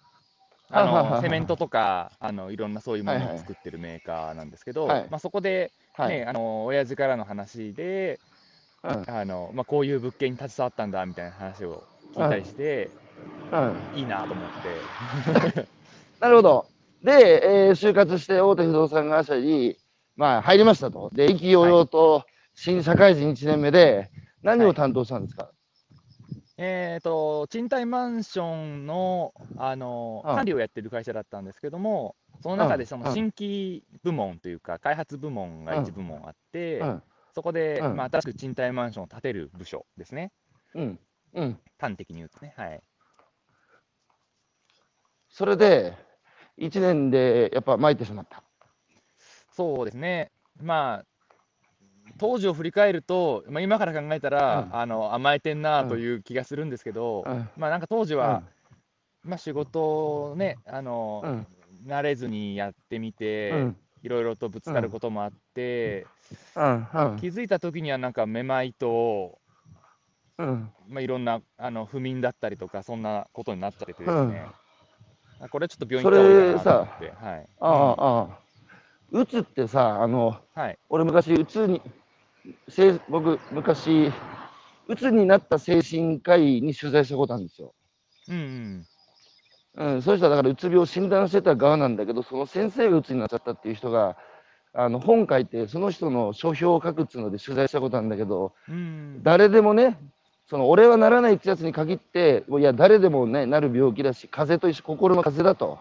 [0.69, 6.09] あははははのセメントとかあのいろんなそういうもはいはいのを作ってるメーカーなんですけど、はいまあ、そこで、はい。
[6.09, 8.19] ねあの親父からの話で、
[8.83, 9.03] うん。
[9.07, 11.83] あのまあ、こういう物件に携わったんだみたいな話を
[12.15, 12.89] 聞いたりして、
[13.51, 13.99] うん。
[13.99, 15.67] いいなと思って、
[16.19, 16.65] なるほど。
[17.03, 19.77] で、えー就活して大手不動産会社に、
[20.15, 21.09] まあ、入りましたと。
[21.13, 24.09] で、意気揚々と新社会人1年目で、
[24.47, 25.51] 何を担当したんですか、
[26.57, 37.03] えー、と賃貸マンションのあのうん管理をやってる会社だったんですけども、その中でそうんの新規部門というか、開発部門が1部門あって、うん。
[37.35, 40.31] そこで、うんまあ、新しく賃貸マンションを建てる部署ですね、
[40.73, 40.99] うん。
[41.33, 41.59] うん。
[41.77, 42.53] 端的に言うとね。
[42.57, 42.81] はい、
[45.29, 45.93] それで、
[46.57, 48.43] 1年でやっぱ参ってしまった？
[49.51, 50.31] そうですね、
[50.61, 51.05] まあ、
[52.17, 58.43] 当時を振り返ると、まあ、今から考えたら、うんあの甘えてんなという気がするんですけど、うんまあなんか当時は、
[59.23, 61.47] まあ、仕事をね、あのうん。
[61.85, 63.77] 慣れずにやってみて、うん。
[64.03, 66.05] いろいろとぶつかることもあって、
[66.55, 66.87] うん。
[66.93, 67.17] うん。
[67.19, 69.37] 気づいた時にはなんかめまいと、
[70.37, 70.71] うん。
[70.87, 74.47] まあ、いろんなあの不眠だったりとか、そんなことになっちゃっててですね、
[75.39, 77.47] あこれちょっと病院行った方がいいかなと思って、はい。
[77.59, 78.39] ああ、ああ。
[79.11, 80.77] うつってさ、あの、はい。
[80.89, 81.81] 俺昔、うつに、
[83.09, 84.11] 僕、昔、
[84.87, 87.73] うつになった精神科医に取材したことあるんですよ。
[88.29, 88.87] うんうん。
[89.77, 94.17] うん、そうしたらだからうつ病を診断してた側なんだけど、その先生がうつになっちゃったっていう人が、
[94.73, 99.97] あの本書いて、その人の書評を書くっていうので取材したことあるんだけど、うん、誰でもね、
[100.49, 105.79] その俺はならないってやつに限って、いや、誰でもね、なる病気だし、風邪と一緒、心の風邪だと。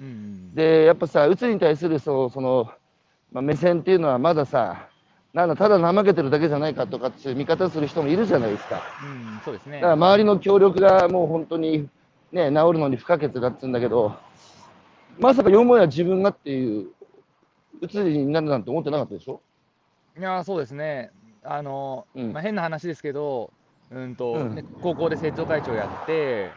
[0.00, 2.70] うんうん、で、やっぱさ、うつに対するそのその、
[3.30, 4.88] まあ、目線っていうのはまださ、
[5.38, 8.82] なんだ、ただ怠けてるだけじゃないかとかっていう見方する人もいるじゃないですか。
[9.04, 9.76] うん、そうですね。
[9.76, 9.92] だから。
[9.92, 11.88] 周りの協力がもう本当に
[12.32, 14.16] ね、治るのに不可欠だっつうんだけど、
[15.20, 16.88] まさかよもや自分がっていう、
[17.80, 19.40] うつになるなんて思ってなかったでしょ？
[20.18, 21.12] いやーそうですね、
[21.44, 22.32] あのうん。
[22.32, 23.52] まあ、変な話ですけど、
[23.92, 24.56] うんとうん。
[24.56, 26.50] ね高校で生徒会長やって、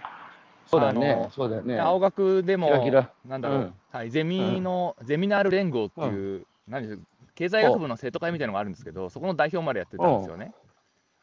[0.66, 1.30] そうだよね。
[1.36, 1.80] そうだよね。
[1.80, 3.12] 青学でも、キラキラ。
[3.28, 3.74] なんだろう、うん。
[3.92, 7.00] はい、ゼミの、ゼミナール連合っていう、何でしょう
[7.42, 10.54] 経済学部の生徒会みたいなのがあるんですけど、そこの代表までやってたんですよね。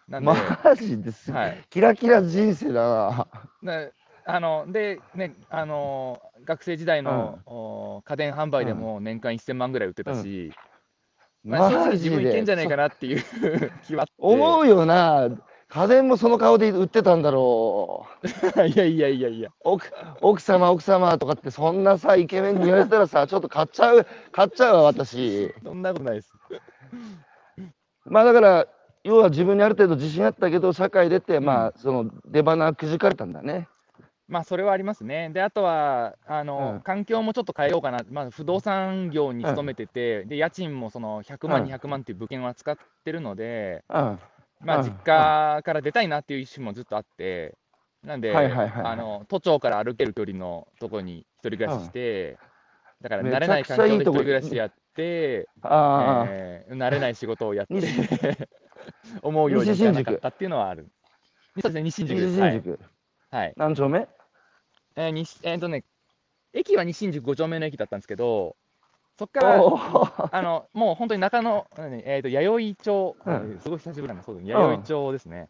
[0.08, 0.26] なんで、
[0.64, 3.26] マジです、はい、キラキラ人生だな。
[3.62, 3.92] で
[4.26, 10.50] あので、ね、あの学生時代の、お家電販売でも年間1000万ぐらい売ってたし、
[11.44, 12.62] まあ、正直マジ自分いけんじゃで。
[12.62, 13.22] ないかなっていう
[13.86, 14.06] 気は。
[14.18, 15.28] 思うよな。
[15.68, 18.26] 家電もその顔で売ってたんだろう。
[18.66, 19.50] いやいやいやいや。
[19.60, 25.54] 奥奥様、奥様とかって、そんなさ、イケメンに言われたらさ、 ちょっと買っちゃう、買っちゃうわ、私。
[25.62, 26.32] そんなことないです。
[28.06, 28.66] まあだから、
[29.04, 33.68] 要は自分にある程度自信あったけど、社会出て、まあ、その出花くじかれたんだね。
[34.26, 35.30] まあ、それはありますね。
[35.30, 38.00] で、あとは、あの、うん環境もちょっと変えようかな。
[38.10, 44.18] まあ、不動産業に勤めてて、で、家賃もその100万、うん200万っていう物件を扱ってるので、うん。
[44.60, 47.56] まあ、うん実家から出たいなっていう意思もずっとあって、
[48.04, 52.38] なんで、はいはいはいはいあの、都庁から歩ける距離のとこに一人暮らしして、
[53.00, 57.86] だからめ慣れない環境で一人暮らしやって、えー慣れない仕事をやって西、
[59.22, 60.88] 思うようにいかなかったっていうのはある。
[61.60, 62.36] そうですね、西新宿西です。
[62.36, 62.70] 新宿。
[62.70, 62.78] はい。
[63.30, 64.08] はい何丁目？
[64.96, 65.84] えー西えーとね、
[66.52, 68.56] 駅は西新宿5丁目の駅だったんですけど、
[69.18, 69.56] そこから
[70.30, 73.32] あのもう本当に中野、何えー、と弥生町、うん。
[73.34, 75.48] えーすごい久しぶりなんだ、そうだね、弥生町ですね、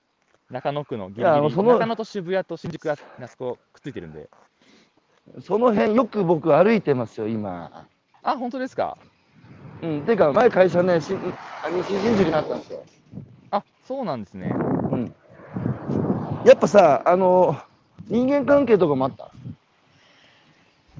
[0.50, 4.30] 中野区のギリギリ、その中野と渋谷と新宿があそこくっついてるんで、
[5.42, 7.86] その辺よく僕歩いてますよ、今。
[8.22, 8.96] あ、本当ですか、
[9.82, 11.14] うん、てか、前会社ね、し
[11.62, 12.82] あ西新宿にあったんですよ。
[13.50, 14.50] あそうなんですね、
[14.90, 15.14] うん。
[16.46, 17.54] やっぱさ、あの、
[18.06, 19.30] 人間関係とかもあった？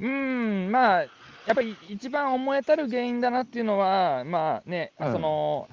[0.00, 1.06] うーん、まあ、
[1.48, 5.68] やっぱり一番思えたる原因だなっていうのは、まあね、うんその、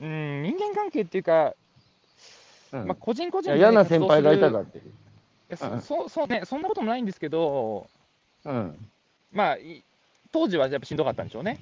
[0.00, 1.54] うん、人間関係っていうか、
[2.72, 4.84] うんまあ、個人個人嫌な先輩がいたかっていう。
[4.84, 4.92] うん
[5.54, 7.86] そそうそうね、そんなこともないんですけど、
[8.46, 8.88] うん。
[9.32, 9.84] まあ、い
[10.32, 11.58] 当時はやっぱしんどかったんでしょうね。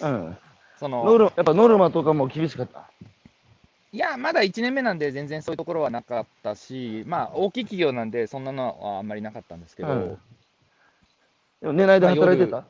[0.00, 0.36] うん。
[0.80, 2.90] そのノルやっぱノルマとかも厳しかった？
[3.92, 10.18] いや、まだ1年目なんで、全然そういうところはなかったし、まあ、大きい企業なんで、そんなのはあんまりなかったんですけど、うん
[11.64, 12.66] でも寝ないで働いてた、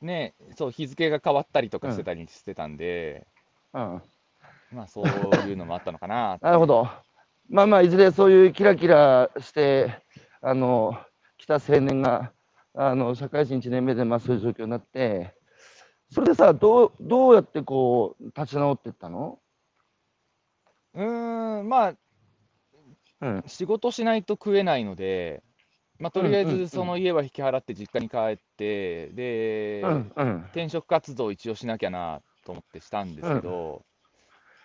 [0.00, 3.26] ね、そう、日付が変わったりとかしてたりしてたんで、
[3.74, 4.02] うん。
[4.72, 6.38] まあ、そういうのもあったのかな。
[6.40, 6.88] なるほど。
[7.50, 9.92] まあまあ、いずれそういうキラキラして、
[10.40, 10.96] あの、
[11.36, 12.32] 来た青年が、
[12.74, 15.34] あの、社会人1年目で、まあそういう状況になって、
[16.10, 19.38] それでさ、どう、どうやってこう、立ち直っていったの？
[20.94, 21.94] うーん、まあ、
[23.20, 23.44] うん。
[23.46, 25.42] 仕事しないと食えないので、
[25.98, 30.36] まあ、とりあえずその家は引き払って実家に帰って、で、うん、うん。
[30.52, 33.84] 転職活動を一応しなきゃなと思ってしたんですけど、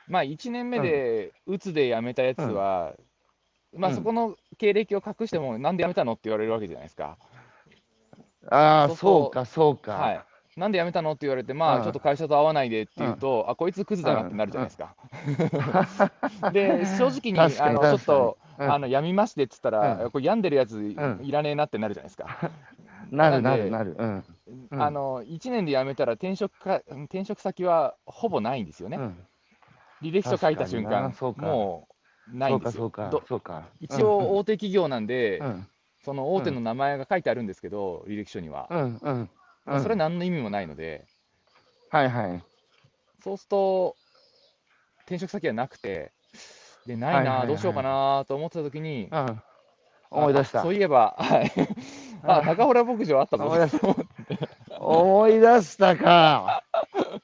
[0.08, 2.94] まあ1年目でうつで辞めたやつは、
[3.76, 7.18] まあうんそこの経歴を隠しても、なんで辞めたのって言われるわけじゃないですか。
[8.52, 9.94] ああ、そうか、そうか。
[9.94, 10.26] はい。
[10.58, 11.12] なんで辞めたの？
[11.12, 14.96] って言われて、まうんあちょっと会社と合わないでって言うと、あ、こいつクズだなってなるじゃないですか。
[16.52, 22.52] で、正直に、 あのちょっと、うんあの辞みましてって言ったら、うんこれ病んでるやつんいらねえなってなるじゃないですか。
[23.10, 23.98] なるなるなる。
[24.72, 28.98] あの1年で辞めたら転職か転職先はほぼないんですよね。
[28.98, 29.18] うん。
[30.04, 31.88] 履歴書書いた瞬間も
[32.32, 32.84] うないんか、ですよ。
[32.84, 33.64] そうかど、そうか。
[33.80, 35.68] 一応大手企業なんで、うん、
[36.04, 38.70] その大手の名前が書いてあるんですけど、履歴書には。
[39.66, 39.78] うん、うん。
[39.78, 39.84] うん。
[39.84, 41.06] それは何の意味もないので、
[41.90, 42.44] はいはい。
[43.24, 43.96] そうすると、
[45.02, 46.12] 転職先はなくて、
[46.86, 49.42] で、ないな、はいはいはいどうしようかなと思ってた時に、うん。
[50.10, 51.52] 思い出したあそういえば、はい。
[52.24, 53.46] あ、中村牧場あったぞ。
[53.46, 54.80] 思い出した。
[54.80, 56.64] 思い出したか。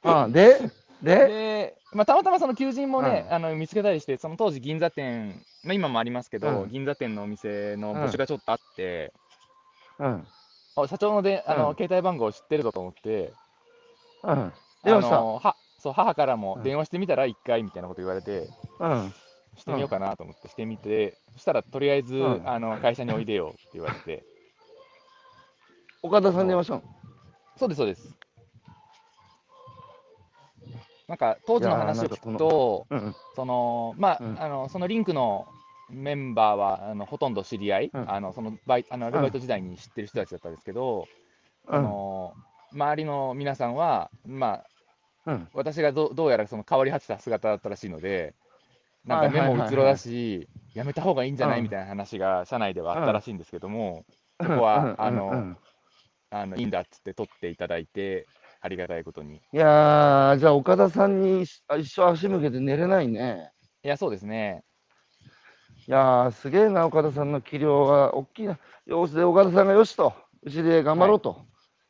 [0.04, 0.60] うん、で、
[1.02, 9.14] で、で、まあ、たまたまその求人もね、うんあの見つけたりして、その当時、銀座店、まあ、今もありますけど、うん銀座店のお店の募集がちょっとあって、
[10.00, 10.28] うん、
[10.84, 13.34] あ社長のであの、うん携帯番号知ってるぞと思って、
[14.24, 15.18] うん、電話した。
[15.20, 16.64] あのはそう母からもうん。
[16.64, 19.14] 電話してみたら1回みたいなこと言われて、うん、
[19.58, 22.50] してみようかなと思ってしてみて、そしたらとりあえず、うん。
[22.50, 24.24] あの会社においでよって言われて、
[26.04, 26.84] 岡田さんに電話したの？
[27.58, 28.16] そうです、そうです。
[31.08, 34.42] なんか当時の話を聞くと、うん、そのまあ、うん。
[34.42, 35.48] あのそのリンクの
[35.90, 38.12] メンバーはあのほとんど知り合い、うん。
[38.12, 41.08] あのそのバイあのアルバイト時代に知ってる人たちだったんですけど、
[41.68, 42.34] うん、あの
[42.74, 44.64] 周りの皆さんは、ま
[45.26, 48.36] あ、うん、私がどどうやらその変わり果てた姿だったらしいので、
[49.06, 49.58] なんか目はいはい。
[49.58, 51.60] はいはいうもつろだし、やめた方がいいんじゃない？
[51.60, 54.06] うんみたいな話が社内ではあったらしいんですけども、
[54.38, 55.58] ここはあのうん、
[56.32, 58.28] あのいいんだっつって取っていただいて、
[58.62, 59.36] ありがたいことに。
[59.38, 63.52] いやー、じゃあ岡田さんに一一生足向けて寝れないね。
[63.84, 64.64] いや、そうですね。
[65.90, 68.60] いやー、すげえな、岡田さんの器量は大きいな。
[68.86, 71.48] よしで、岡田さんがよしと、うちで頑張ろうと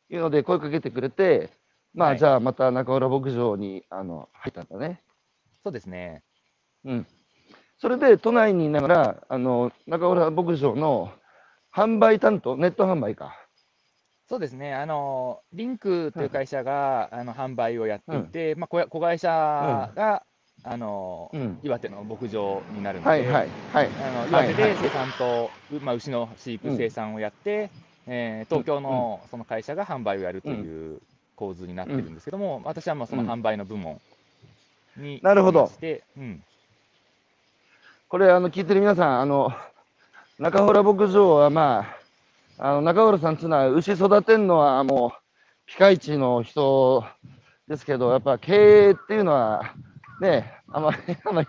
[0.08, 1.50] いうので声かけてくれて、
[1.92, 5.02] まあ、はいじゃあまた中浦牧場にあの入ったんだね。
[5.62, 6.22] そうですね。
[6.86, 7.06] うん。
[7.76, 11.12] それで都内にいながら、あの中浦牧場の
[11.70, 13.36] 販売担当、ネット販売か。
[14.30, 19.28] そうですね、あのリンクという会社が、あの販売をやっていて、まあ、子子会社
[19.94, 20.22] が、
[20.62, 21.58] あのうん。
[21.62, 23.88] 岩手の牧場になるので、はいはいはい。
[23.88, 27.70] あの岩手はいで生産と、うまあ、牛の飼育、うん生産をやって、
[28.06, 31.00] えー東京のその会社が販売をやるという
[31.36, 34.00] 構図になってるんですけども、私はまあその販売の部門
[34.96, 35.70] になるほど
[36.16, 36.42] うん、
[38.08, 39.52] これ、あの、聞いてる皆さん、あの、
[40.38, 41.86] 中浦牧場は、ま
[42.58, 45.20] あ、あの、中浦さんっていうのは、牛育てるのはもう、
[45.66, 47.04] ピカイチの人
[47.68, 49.74] ですけど、やっぱ経営っていうのは、
[50.20, 51.48] ね、あまり、 あまり、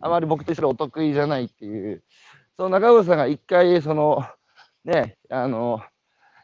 [0.00, 2.02] あまり僕としてはお得意じゃないっていう、
[2.56, 4.24] その中浦さんが一回、その、
[4.84, 5.82] ね、あの、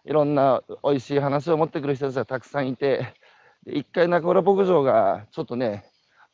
[0.05, 3.15] いろんな美味しい話を持ってくる人たちがたくさんいて、
[3.67, 5.85] 一回中浦牧場がちょっとね、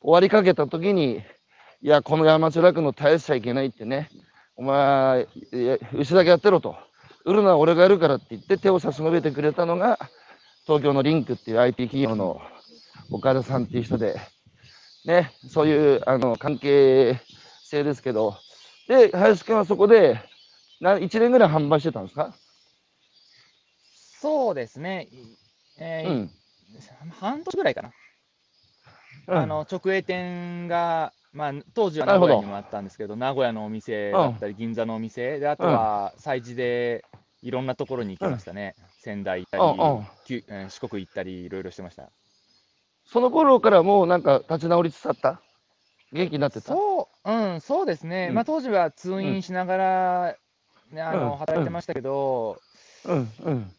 [0.00, 1.22] 終わりかけた時に、
[1.83, 4.09] いや、この山地楽の絶やしちゃいけないってね、
[4.57, 5.26] お前、
[5.92, 6.76] 牛だけやってろと、
[7.24, 9.98] 売るのは俺がやるからって言って手を差し伸べてくれたのが、
[10.66, 12.40] 東京のリンクっていう IT 企業の
[13.11, 14.16] 岡田さんっていう人で、
[15.05, 17.21] ね、そういうあの関係
[17.62, 18.37] 性ですけど、
[18.88, 20.19] で、林くんはそこで、
[20.81, 22.35] な1年ぐらい販売してたんですか？
[24.21, 25.37] そうですね、い
[25.79, 26.31] えーうん。
[27.11, 27.93] 半年ぐらいかな。
[29.29, 29.38] うん。
[29.38, 35.38] あの直営店が、まあ、当時は名古屋にもあったんですけど、名古屋のお店だったり、銀座のお店。
[35.38, 37.05] で、あとは催事で
[37.43, 39.62] いろんなところに行きましたね、仙台行ったり、
[40.71, 42.11] 四国行ったり、いろいろしてました。
[43.07, 45.40] その頃からもうなんか立ち直りつつあった？
[46.12, 46.69] 元気になってた？
[46.69, 48.35] そう、うん、そうですね、うん。
[48.35, 50.37] まあ、当時は通院しながら、
[50.90, 51.21] ねあうん。
[51.21, 52.61] の働いてましたけど、
[53.05, 53.33] うん。
[53.45, 53.73] うん。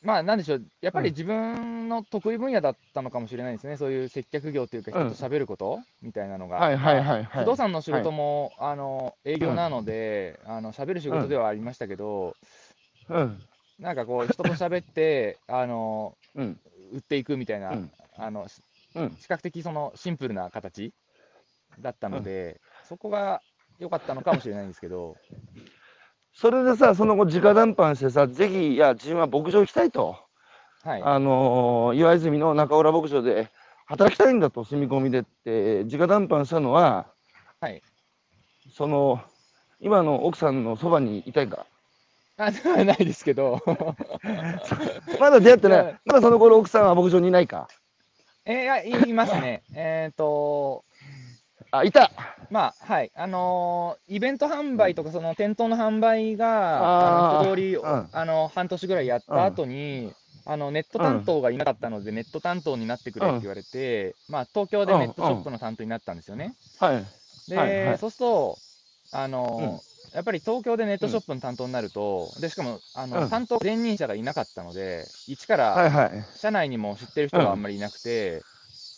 [0.00, 1.14] まあ、なんでしょう、やっぱりうん。
[1.14, 5.10] 自分の得意分野だったのかもしれないですね、そういう接客業というか、うん。
[5.10, 5.80] 人と喋ること？
[6.02, 6.56] みたいなのが。
[6.56, 7.24] はいはいまあはい。
[7.24, 7.44] はい。
[7.44, 12.34] 不動産の仕事も、あの営業なので、あの喋る仕事ではありましたけど、
[13.08, 13.42] うん。
[13.78, 16.58] なんかこう、人と喋って、あのうん。
[16.92, 18.60] 売っていくみたいな、うんあのし
[18.94, 19.10] うん。
[19.10, 20.92] 比較的そのシンプルな形
[21.80, 23.40] だったので、そこが
[23.78, 25.16] 良かったのかもしれないんですけど、
[26.32, 30.16] それでさ、その後、直談判してさ、ぜひ、いや、自分は牧場行きたいと、
[30.84, 33.50] はい、あのー岩泉の中浦牧場で
[33.86, 37.08] 働きたいんだと、住み込みでって、直談判したのは、
[37.60, 37.82] はい、
[38.72, 39.20] その、
[39.80, 41.66] 今の奥さんのそばにいたいか。
[42.36, 43.60] あではないですけど、
[45.18, 46.00] まだ出会ってないや。
[46.04, 47.68] まだその頃奥さんは牧場にいないか。
[48.48, 50.82] えーいやいいますね、 えっ、と、
[51.70, 52.10] あ、いた。
[52.50, 58.08] まあ、はい、あのーイベント販売とか、その店頭の販売が、ああーのり、うん。
[58.10, 60.14] あの半年ぐらいやった後に、
[60.46, 66.54] あのネット担当がいなかったので、ネット担当になってくれって言われて、まあ、東京でネットショップの担当になったんですよね。
[66.80, 67.04] はい。
[67.50, 67.86] で、はい。
[67.88, 67.98] はい。
[67.98, 68.58] そうすると、
[69.12, 76.24] あのーやっぱり東京でネットショップの担当になると、でしかもあの、うん担当前任者がいなかったので、一から、はいはい。
[76.36, 78.42] 社内にも知ってる人があんまりいなくて、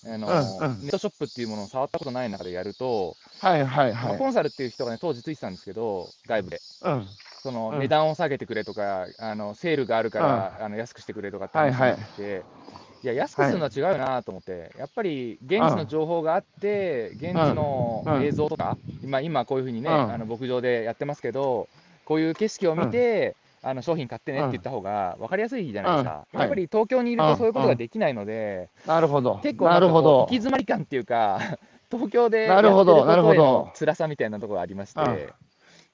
[0.07, 4.05] あのうんうんネットショップっていうものを触ったことない中でやると、はいはいはい。
[4.09, 6.63] まあコンサルっていう人がね、当時ついてたんですけど、外部で。
[6.83, 7.07] うん。
[7.43, 18.23] そのうん値段を下げてくれとか、あのセールがあるから、あの安くしてくれとかって話になってきて、いや、安くするのは違うよなと思って、やっぱり現地の情報があって、現地のうん。
[18.23, 20.13] 映像とか、今、今こういうふうにね、うん。
[20.13, 21.69] あの牧場でやってますけど、
[22.05, 27.31] こういう景色を見て、あの商品買ってねって言った方が分かりやすいじゃないですか、やっぱり東京にいるうん。
[27.31, 29.39] とそういうことができないので、なるほど。
[29.43, 30.21] 結構なるほど。
[30.21, 30.35] 行き。
[30.37, 31.39] 詰まり感っていうか、
[31.91, 33.43] 東京でやなるってることへほどなるほど。
[33.43, 35.35] の辛さみたいなところがありまして、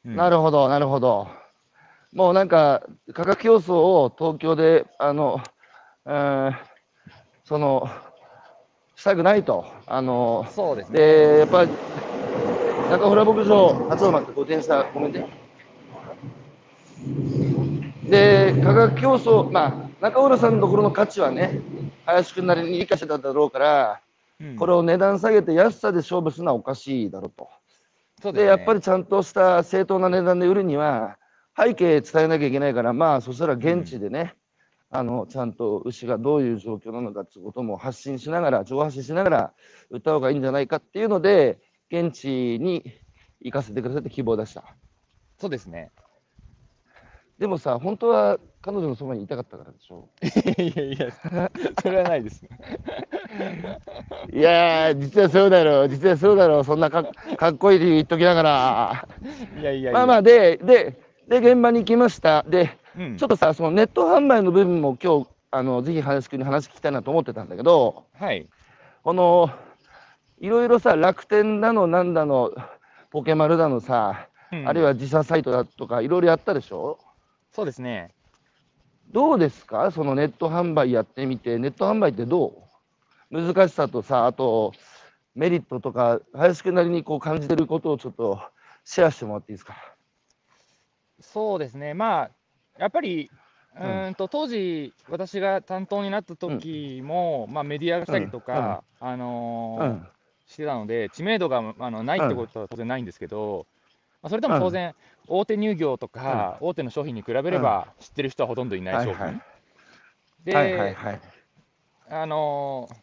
[0.04, 0.16] うん。
[0.16, 1.28] なるほど、なるほど。
[2.12, 5.40] もうなんか、価格競争を東京で、あの、
[6.04, 6.56] うん、
[7.46, 7.88] その、
[8.96, 9.64] したくないと。
[9.86, 10.98] あの、そうですね。
[10.98, 11.70] で、やっぱり、
[12.90, 15.28] 中村牧場、あ、ちょって、こう電車、ごめんね。
[18.02, 21.60] で、価格競争、まあ、中村さんのところの価値はね、
[22.04, 24.00] 林くんなりに生かしてただろうから、
[24.40, 27.44] うんこれを値段下げて安さで勝負するのはおかしいだろうと。
[27.44, 31.16] で、そうですねやっぱりちゃんとした正当な値段で売るには、
[31.56, 34.34] 背景伝えなきゃいけないから、まあ、そしたら現地でね、
[34.98, 39.52] あの、ちゃんと牛がどういう状況なのかっていうことも発信しながら、情報発信しながら、
[39.90, 41.58] 売った方がいいんじゃないかっていうので、
[41.90, 42.82] 現地に
[43.40, 44.64] 行かせてくださいって希望を出した。
[45.38, 45.90] そうですね。
[47.38, 50.08] でもさ、本当は彼女のそばにいたかったからでしょ。
[50.58, 51.08] いやいや、
[51.82, 52.42] それはないです。
[54.32, 57.04] いやー、実はそうだろう、実はそうだろう、そんなか
[57.36, 59.08] かっこいい理由言っときながら。
[59.60, 59.92] いやいやいや。
[59.92, 62.42] まあまあ、で、で、で、現場に行きました。
[62.48, 68.46] で、うんちょっとさ、そのネット販売の部分も今日、あの、ぜひ林くんに話聞きたいなと思ってたんだけど、はい。
[69.02, 69.50] この、
[70.40, 72.52] いろいろさ、楽天だの、なんだの、
[73.10, 76.98] ポケマルだのさ、うんあるいは自社サイトだとか、いろいろやったでしょ？
[77.52, 78.12] そうですね。
[79.12, 79.90] どうですか？
[79.90, 82.54] そのネット販売やってみて、ネット販売ってど
[83.30, 83.42] う？
[83.42, 84.72] 難しさとさ、あと、
[85.34, 88.40] メリットとか、林くんなりにこう感じてることをちょっと
[88.84, 89.74] シェアしてもらっていいですか？
[91.20, 91.92] そうですね。
[91.94, 92.30] まあ、
[92.78, 93.30] やっぱり、
[93.80, 100.06] ううんと当時、私が担当になった時も、まあ、メディアがしたりとか、あのーうん。
[100.46, 103.66] してたので、知名度があのないってことは当然ないんですけど、
[104.22, 104.94] まあ、それでも当然、
[105.26, 109.40] 大手乳業とか、大手の商品に比べれば、知ってる人はほとんどいない商品。
[110.44, 110.96] で。
[112.08, 112.94] あのー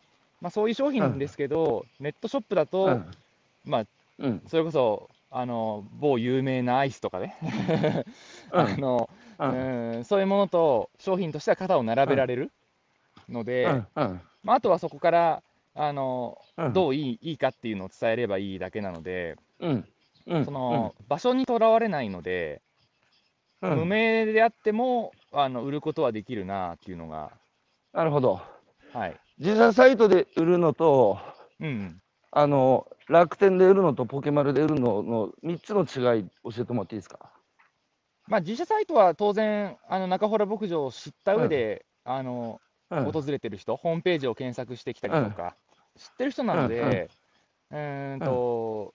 [0.42, 3.06] まあ、そういう商品ですけど、ネットショップだと、うん。
[3.64, 3.86] まあ、
[4.20, 4.42] うん。
[4.48, 7.36] それこそ、あの某有名なアイスとかね、
[8.52, 9.96] あのうん。
[9.96, 10.04] うん。
[10.04, 12.52] そういうものと商品としては肩を並べられる
[13.30, 13.84] ので。
[14.44, 15.44] まあ、あとはそこから
[15.76, 16.74] あのうん。
[16.74, 19.38] どういいいいかっていうのを伝えればいいだけなので。
[20.26, 22.62] その場所にとらわれないので、
[23.62, 27.32] うん、無名であってもあの売ることはできるなっていうのが、
[27.92, 28.42] なるほど。
[28.94, 29.20] はい。
[29.38, 31.20] 自社サイトで売るのと、
[31.60, 37.33] うん、あの、楽天で売るのとポケマルで売るのの3つの違い教えてもらっていいですか？
[38.28, 42.60] まあ、自社サイトは当然、あの中洞牧場を知った上で、あの
[42.90, 43.12] うん。
[43.12, 45.56] 訪れてる人、ホームページを検索してきたりとか、
[45.98, 47.10] 知ってる人なので、
[47.72, 48.94] うーんと、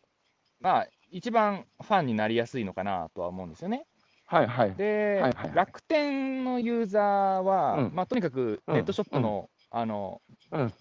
[0.61, 3.87] まあ、一番ファンになりやすいのかなとは思うんですよね。
[4.27, 4.75] はいはい。
[4.77, 10.21] で、はいはい楽天のユーザーは、うんまあ、とにかくうんネットショップの,、あの
[10.53, 10.73] うん。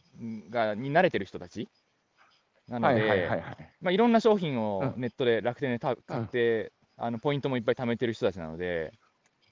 [0.49, 1.69] がに慣れてる人たち
[2.67, 3.57] なので、はいはいはいはい。
[3.81, 8.91] まあ、いろんな商品をうんネットで楽天でた買って、あのポイントもいっぱい貯めてる人たちなので、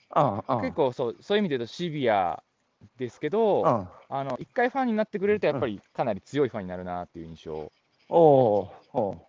[0.09, 0.61] ああ、ああ。
[0.61, 2.41] 結構そうそういう意味で言うとシビア
[2.97, 4.19] ですけど、ああ。
[4.19, 7.71] あの一回ファンになってくれると、やっぱりかなり強いファンになるなっていう印象
[8.09, 8.69] お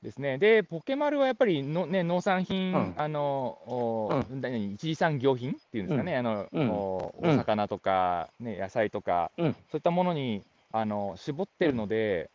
[0.03, 0.39] ですね。
[0.39, 2.95] で、ポケマルはやっぱりの、ね、農産品、うん。
[2.97, 6.71] あのお何一次産業品っていうんですかね、あのうん。
[6.71, 7.31] おうん。
[7.31, 9.53] お魚とか、ね、野菜とか、うん。
[9.53, 12.31] そういったものにあの絞ってるので、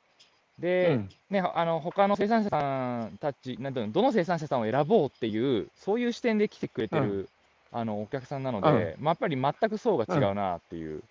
[0.61, 1.09] うで、ん。
[1.29, 7.29] ね、あの他の生産者さんたちなんどの生産者さんを選ぼうっていう、そういう視点で来てくれてる、
[7.71, 11.01] あのお客さんなので、まあ、やっぱり全く層が違うなっていう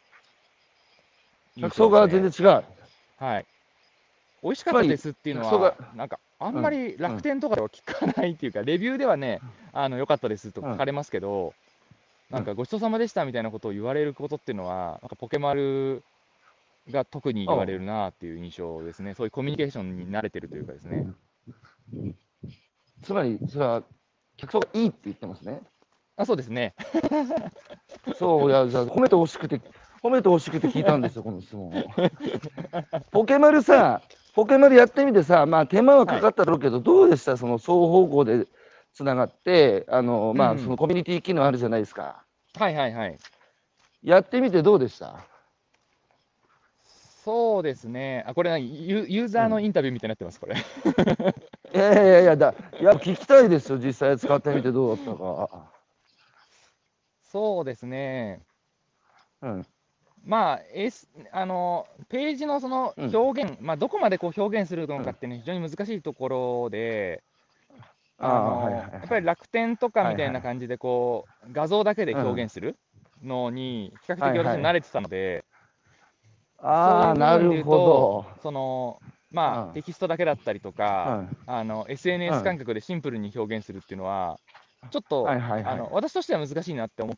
[1.56, 2.64] 印象ですね、客層が全然違う。
[3.16, 3.46] はい。
[4.42, 9.40] 美味しかったですっていうのは、なんか、あんまり楽天とかでは聞かないっていうか、レビューではね、
[9.72, 11.54] あの、良かったですと書かれますけど、
[12.30, 16.04] なんか、ごちそうさまでしたみたいなことを言われることっていうのは、なんか、ポケマル
[16.90, 19.14] が特に言われるなっていう印象ですね。
[19.14, 21.06] そういうコミュニケーションに慣れてるというかですね。
[23.02, 23.82] つまり、それは、
[24.36, 25.60] 客層がいいって言ってますね。
[26.16, 26.74] あ、そうですね。
[28.16, 29.60] そう、いや、じゃあ褒めてほしくて、
[30.02, 31.72] 褒めてほしくて聞いたんですよ、 この質問を。
[33.10, 34.02] ポケマルさ、
[34.34, 37.36] ポケマルやってみてさ、まあ手間はかかっただろうけど、どうでした？
[37.36, 38.46] その双方向で
[38.92, 42.24] つながって、あの、まあ、うんそのコミュニティ機能あるじゃないですか。
[42.58, 43.18] はいはいはい。
[44.02, 45.26] やってみてどうでした？
[47.30, 48.24] そうですね。
[48.26, 50.56] あ、これ何ユ、ユーザーのインタビューみたいになってます、これ。
[51.72, 55.70] いやいやいやだいや聞きたいですよ、実際使ってみてどうだったか。
[57.22, 58.40] そうですね。
[59.42, 59.66] うん。
[60.24, 67.22] まあ、S、あのページのそのうん表現、まあ、どこまでこう表現するのかっていうのは非常に難しいところで、
[68.18, 72.76] ああのーはいはいはいやっぱり楽天とかみたいはいはない感じでこう、画像だけで表現する
[73.22, 75.44] のに比較的はいはい私慣れてたので、
[76.62, 78.26] ああ、なるほど。
[78.42, 78.98] その
[79.32, 79.72] まあ、うん。
[79.74, 81.52] テキストだけだったりとか、うん。
[81.54, 82.44] あのう SNS ん。
[82.44, 84.38] 感覚でシンプルに表現するっていうのは、
[84.90, 85.74] ちょっと、はいはいはい。
[85.74, 87.16] あの私としては難しいなって思っ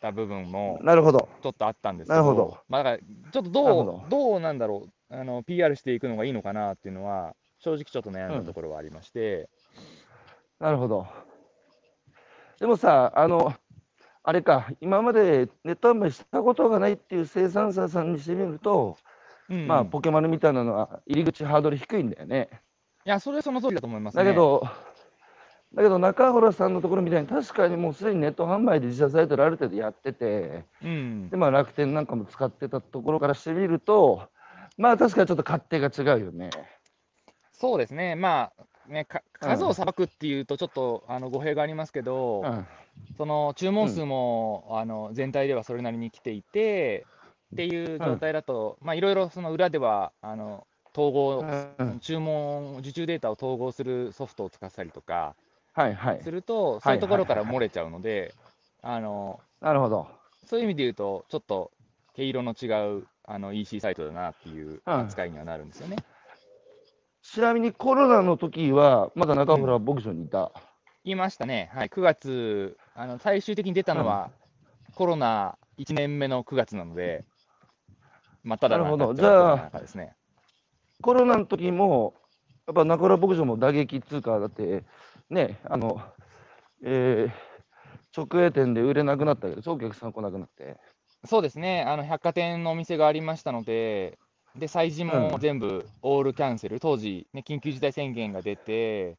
[0.00, 1.28] た部分もなるほど。
[1.42, 2.58] ちょっとあったんですけなるほど。
[2.68, 4.02] まあ、だからちょっとなるど。
[4.06, 9.48] うどうなんだろうあの、PR していくのがいいのかなっていうのは、正直ちょっと悩んだところはありまして、
[10.58, 11.06] なるほど。
[12.58, 13.54] でもさ、あの、
[14.28, 18.96] あれか、今までネット販売したことがないっていう生産者さんにしてみると、
[19.48, 22.48] うんまあ、ポケマルみたいなのは入り口ハードル低いんだよね。
[23.04, 24.24] いや、それはその通りだと思いますね。
[24.24, 24.66] だけど、
[25.74, 34.28] だけど中原さんのところみたいに確かにもうすでにネット販売で自社サイトである程度やってて、うんで、まあ楽天なんかも使ってたところからしてみると、
[34.76, 36.50] まあ確かにちょっと勝手が違うよね。
[37.52, 42.66] そうですね、まあ、ね、数をさばくっていうと、ちょっとあの語弊がありますけど、うん。
[43.16, 47.06] その注文数も、あの全体ではそれなりに来ていて、
[47.54, 51.44] っていう状態だと、まあいろいろその裏ではあの統合、
[51.78, 55.34] うん注文、受注データを統合するソフトを使ったりとか
[55.74, 56.30] はいはいす。
[56.30, 58.34] ると、そういうところから漏れちゃうので、
[58.82, 60.08] あのなるほど。
[60.46, 61.70] そういう意味で言うと、ちょっと
[62.14, 62.66] 毛色の違
[62.98, 65.96] うあの EC サイトだなっていううん扱いにはなるんですよね。
[67.22, 70.52] ちなみにコロナの時は、まだ中村牧場にいた？
[71.04, 74.30] 言いましたね、はい、9月、あの最終的に出たのは、
[74.94, 77.24] コロナ1年目の9月なので、
[78.42, 80.14] まただなるほどなじゃあ中ですね。
[81.02, 82.14] コロナの時も、
[82.66, 84.84] やっぱ中村牧場も打撃っつうか、だって、
[85.30, 86.00] ね、あの、
[86.82, 87.56] えー
[88.16, 90.78] 直営店で売れなくなったけど、お客さん来なくなって。
[91.26, 94.18] そうですね、あの百貨店のお店がありましたので、
[94.56, 99.18] で催事もうん全部オールキャンセル、当時、ね、緊急事態宣言が出て、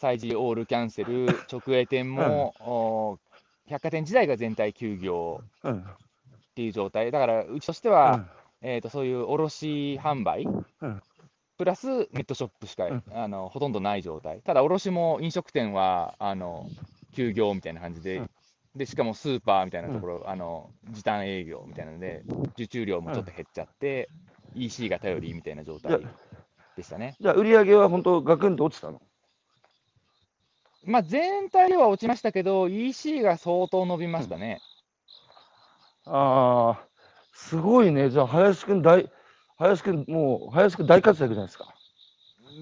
[0.00, 3.18] 催事オールキャンセル、 直営店も、お
[3.66, 5.78] 百貨店自体が全体休業うん。
[5.80, 5.84] っ
[6.54, 8.26] ていう状態、だからうちとしては、
[8.62, 11.02] えー、とそういう卸販売、うん。
[11.58, 13.02] プラスネットショップしか、うん。
[13.12, 16.66] あのほとんどない状態、ただ卸も飲食店はあの
[17.14, 18.30] 休業みたいな感じで、うん。
[18.76, 22.22] でしかもスーパーみたいなところ、あの時短営業みたいなので、
[22.52, 24.08] 受注量もちょっと減っちゃって、
[24.54, 26.00] EC が頼りみたいな状態
[26.76, 27.16] でしたね。
[27.20, 29.00] じゃあ、売り上げは本当、ガクンと落ちたの？
[30.88, 34.60] まあ、全体では落ちましたけど、EC が相当伸びましたね。
[36.06, 36.86] ああ、
[37.34, 38.08] すごいね。
[38.08, 39.10] じゃあ、林くん大、
[39.58, 41.74] 林くん、もう、林くん大活躍じゃないですか。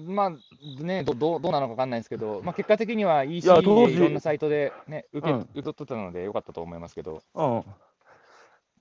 [0.05, 7.63] まあね、どどうどうなのか分かんないですけど、まあ、結果的には EC でいろんなサイトで、ね、受け、うん受け取ってたのでよかったと思いますけど、うん。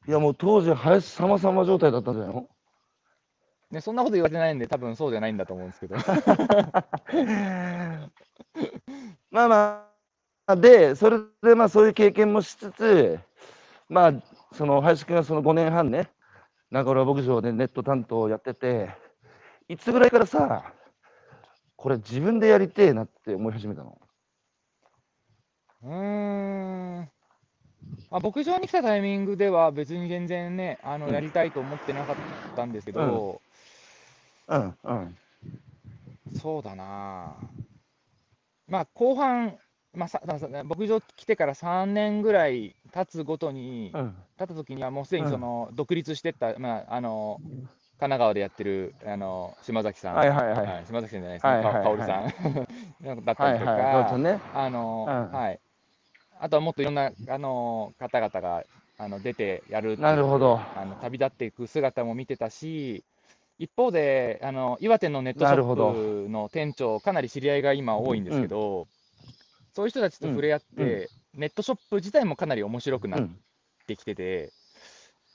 [0.08, 2.48] いや、もう当時、林様々状態だったんじゃないの？
[3.70, 5.96] ね、そんなこと言われてないんで、多分そうじゃないんだと思うんですけど。
[9.30, 9.88] まあま
[10.46, 13.18] あ、で、それでまあそういう経験もしつつ、
[13.88, 14.12] まあ、
[14.52, 16.08] その林くんはその5年半ね、
[16.70, 18.90] 中村牧場でネット担当をやってて、
[19.68, 20.72] いつぐらいからさ、
[21.76, 23.98] これ自分でやりてえなって思い始めたの？
[25.82, 27.10] うーん。
[28.10, 32.16] まあ、牧場に来たタイミングでは別に全然ね、あのうんやりたいと思ってなかっ
[32.54, 33.40] たんですけど、
[34.48, 35.16] うん、うん、
[36.34, 37.36] そうだな。
[38.68, 39.58] まあ後半、
[39.94, 40.20] まあ、さ
[40.64, 44.14] 牧場来てから3年ぐらい経つごとに、うん。
[44.38, 45.30] 経った時にはもうすでにうん。
[45.30, 47.40] その独立してった、まあ、あの
[47.98, 50.66] 神奈川でやってるあの島崎さん、はいはいはい。
[50.66, 51.84] はい島崎さんじゃないですね、はいはいはい。
[51.84, 53.24] かおるさん。
[53.24, 54.40] だったりとか、はいはい、ね。
[54.54, 55.38] あの、うん。
[55.38, 55.60] はい、
[56.38, 58.64] あとはもっといろんなあの方々が
[58.98, 60.60] あの出てやるなるほど。
[60.76, 63.04] あの旅立っていく姿も見てたし、
[63.58, 68.86] 一方で、あの岩手のネットショップの店長、かなり知り合いが今多いんですけど、
[69.74, 73.40] そういう人たちと触れ合って、ネットショップ自体もかなり面白くなっうん。
[73.86, 74.52] てきてて、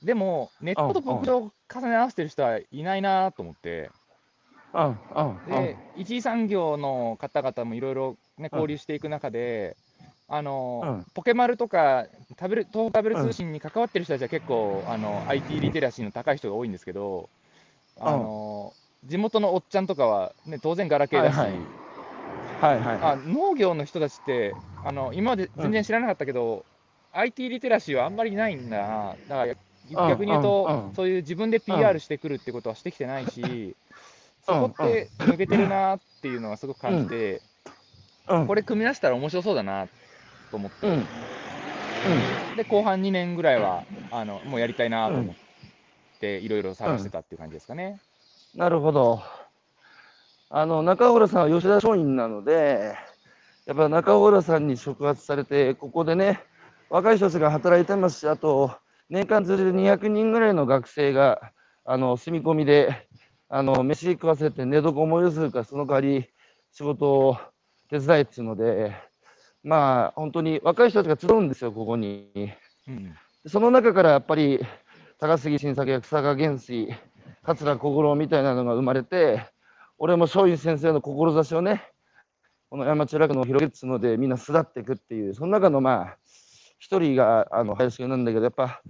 [0.02, 3.90] でも、ネットと牧場を重ね合わせてる人はいないなと思って、
[4.72, 5.44] うん、うん、うん。
[5.44, 9.76] で、一次産業の方々もいろいろね交流していく中で、
[10.28, 11.06] あのうん。
[11.14, 12.06] ポケマルとか
[12.38, 17.30] 食べる東北食べる通信に関わってる人たちは結構、あの IT リテラシーの高い人が多いんですけど、
[18.00, 18.72] あの
[19.04, 21.58] 地元のおっちゃんとかは、ね、当然ガラケーだし、はいはい。
[22.60, 26.64] はいはあ農業の人たちってあの今まで全然知らなかったけど、
[27.12, 29.54] IT リテラシーはあんまりないんだな、だから
[30.08, 30.94] 逆に言うと、うんうん。
[30.94, 33.76] そういう自分で PR してくるってことはしてきてないし、
[34.44, 37.42] そこって抜けてるなっていうのはすごく感じて、
[38.46, 39.88] これ組み出したら面白そうだな
[40.50, 42.56] と思って、うん、うん。
[42.56, 45.41] で後半2年ぐらいはあのもうやりたいなと思って、
[46.26, 48.00] いろいろ探してたっていう感じですかね。
[48.54, 49.22] なるほど。
[50.50, 52.94] あの中浦さんは吉田松陰なので、
[53.66, 56.40] やっぱ中浦さんに触発されて、ここでね、
[56.90, 58.70] 若い人たちが働いてますし、あと、
[59.08, 61.52] 年間通じて200人ぐらいの学生が、
[61.84, 63.08] あの、住み込みで、
[63.48, 66.28] あの、飯食わせて寝床思いするから、その代わり
[66.72, 67.38] 仕事を
[67.88, 68.94] 手伝いっていうので、
[69.62, 72.30] まあ、本当に若い人たちが集うんですよ、ここに。
[72.88, 73.14] うん
[73.46, 74.60] その中からやっぱり、
[75.22, 76.88] 高杉晋作や草加元帥、
[77.44, 79.46] 桂小五郎みたいなのが生まれて、
[79.96, 81.92] 俺も松陰先生の志をね、
[82.70, 86.16] この山中楽のを広げるっつうので、みんな巣立っていくっていう、その中のまあ、
[86.80, 88.82] 一人があの林くんなんだけど、やっぱ、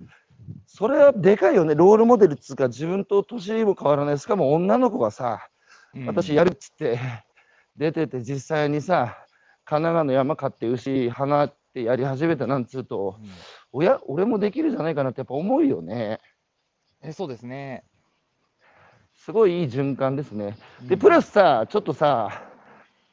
[0.67, 5.51] それはでかいよね、ロールモデルっつうか、自分と年も変わらない、しかも女の子がさ、
[5.95, 6.07] うん。
[6.07, 6.99] 私やるっつって、
[7.77, 9.19] 出てて、実際にさ、
[9.67, 13.29] 神奈川の山買って牛放ってやり始めたなんつうと、うん
[13.73, 16.19] おや、俺もできるじゃないかなってやっぱ思うよね。
[17.03, 17.85] えそうですね。
[19.15, 20.57] すごいいい循環ですね。
[20.83, 22.43] で、うんプラスさ、ちょっとさ、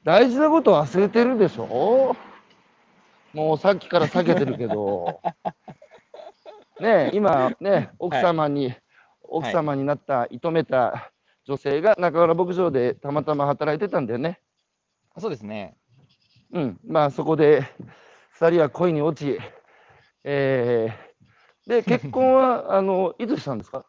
[0.03, 2.15] 大事なこと忘れてるでしょ？
[3.33, 5.21] もうさっきから避けてるけど。
[6.79, 8.73] ねえ今ね、奥様に、
[9.21, 11.11] 奥様になった、射止めた
[11.45, 14.39] 女性が中原牧場でたまたま働いてたんだよね。
[15.17, 15.75] そうですね。
[16.51, 16.79] うん。
[16.85, 17.63] まあそこで、
[18.31, 19.39] 二人は恋に落ち、
[20.23, 23.85] えー、で、 結婚は、あの、いつしたんですか？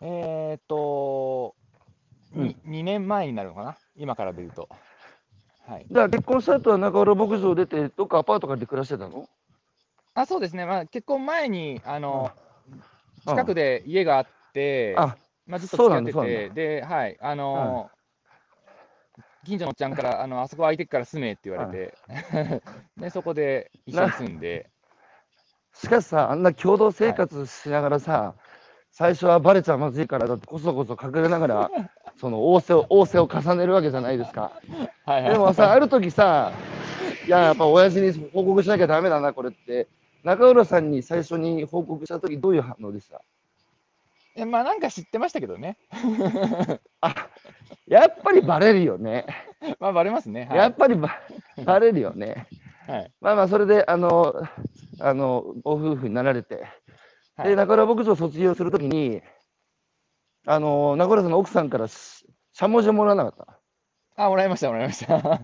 [0.00, 1.54] えーっと、
[2.34, 2.44] うん。
[2.44, 4.68] に2年前になるのかな、今からで言うと。
[5.66, 9.28] はい、じゃあ結婚した後は中原牧場出て、どっかアパートからで暮らしてたの？
[10.14, 12.30] あそうですね、まあ、結婚前にあの
[12.66, 12.82] うん。
[13.26, 15.16] 近くで家があって、あ、
[15.46, 17.90] まあ、ずっとそう付き合ってなんだそうなんて、で、はい、あの
[19.46, 21.94] 近所のおっちゃんから、あのあそこ空いてっから住めって言われて、
[22.98, 24.70] でそこで一緒に住んで、
[25.74, 28.34] しかしさ、あんな共同生活しながらさ、
[28.90, 31.70] 最初はバレちゃまずいから、だってこそこそ隠れながら、
[32.20, 34.52] その仰せを、仰せを重ねるわけじゃないですか。
[35.04, 36.52] はいはいでもさ、ある時さ、
[37.26, 39.88] いや、やっぱ親父に報告しなきゃダメだな、これって。
[40.22, 43.20] 中浦さんに最初に報告した時どういう反応でした？
[44.36, 45.76] えまあ、なんか知ってましたけどね、
[47.86, 49.26] やっぱりバレるよね。
[49.78, 50.46] まあ、バレますね。
[50.48, 51.10] はいやっぱりバ
[51.64, 52.46] バレるよね。
[52.86, 54.34] はいまあまあ、それで、あの、
[55.00, 56.66] あの、ご夫婦になられて、
[57.36, 59.22] はいで、中浦牧場を卒業するときに、
[60.46, 63.56] あの、中浦さんの奥さんからししゃもじをもらわなかっ
[64.16, 65.20] あ、もらいました、もらいました。
[65.20, 65.40] た。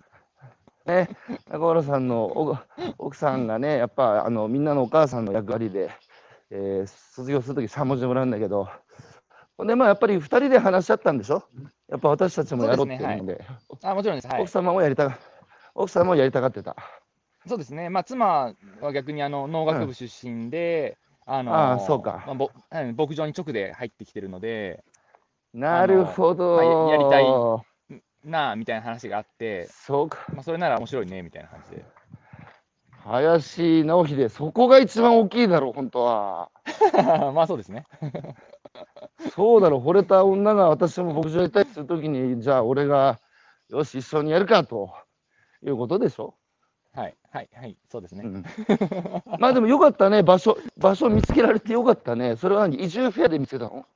[0.87, 1.09] ね、
[1.51, 2.57] 中浦さんのお
[2.99, 5.91] 奥さんがね、やっぱ、あの、みんなのお母さんの役割で、
[6.51, 8.69] えー卒業するときしゃもじをもらうんだけど、
[9.57, 11.43] ほんで、まあ、やっぱり二人で話し合ったんでしょ？
[11.89, 13.45] やっぱ私たちもやろうっていうので、
[13.83, 14.51] あもちろんです、はい奥。
[14.51, 15.19] 様もやりたが、
[15.75, 16.77] 奥様もやりたがってた。
[17.51, 20.97] そうですね、まあ、妻は逆にあの農学部出身で、
[21.27, 24.85] あのああそうかまあぼうん牧場に直で入ってきてるので、
[25.53, 26.57] なるほど。
[26.57, 27.25] まあややりたい
[28.25, 30.27] なあみたいな話があって、そうか。
[30.33, 31.85] まあ、それなら面白いねみたいな感じで。
[33.05, 36.51] 林直秀、そこが一番大きいだろう、本当は。
[37.35, 37.85] まあそうですね。
[39.35, 43.19] そうだろう、惚れた女が私も牧場やりたいってするときに、じゃあ俺が、
[43.71, 44.95] よし、一緒にやるかと
[45.65, 46.35] いうことでしょ。
[46.93, 48.23] はい、はい、はい、そうですね。
[48.25, 48.45] うん、
[49.39, 52.37] まあでもよかったね、場所、場所見つけられてよかったね。
[52.37, 52.83] それは何？
[52.83, 53.87] 移住フェアで見つけたの、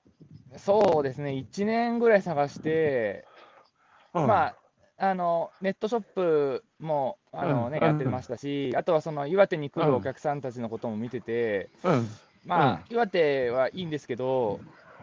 [0.56, 3.24] そうですね、1年ぐらい探して、
[4.14, 4.26] うん。
[4.26, 4.54] まあ、
[4.96, 7.88] あのネットショップもあの、ねうん。
[7.88, 12.08] やってましたし、あとはその岩手に来るお客さんたちのことも見てて、うん、
[12.46, 14.60] まあ、岩手はいいんですけど、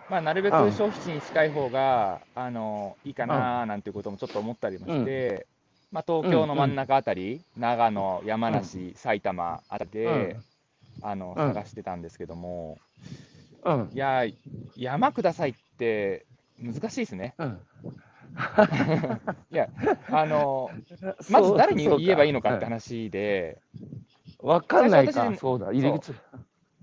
[0.10, 0.72] まあ、なるべくうん。
[0.72, 5.46] 消費地に近い方が、あのいいかななんていうこともちょっと思ったりもして、
[5.92, 10.38] まあ、東京の真ん中あたり、長野、山梨、埼玉あたりで、
[11.02, 11.54] あのうん。
[11.54, 12.78] 探してたんですけども、
[13.64, 14.24] うん、いや、
[14.76, 16.26] 山くださいって
[16.60, 17.36] 難しいですね。
[17.38, 17.62] うん。
[19.52, 19.68] いや、
[20.10, 20.70] あの
[21.30, 23.06] まず誰に言えばいいのかって話。
[23.06, 24.02] 話で、うん
[24.42, 25.34] わかんないか。
[25.36, 26.14] そうだ、入り口。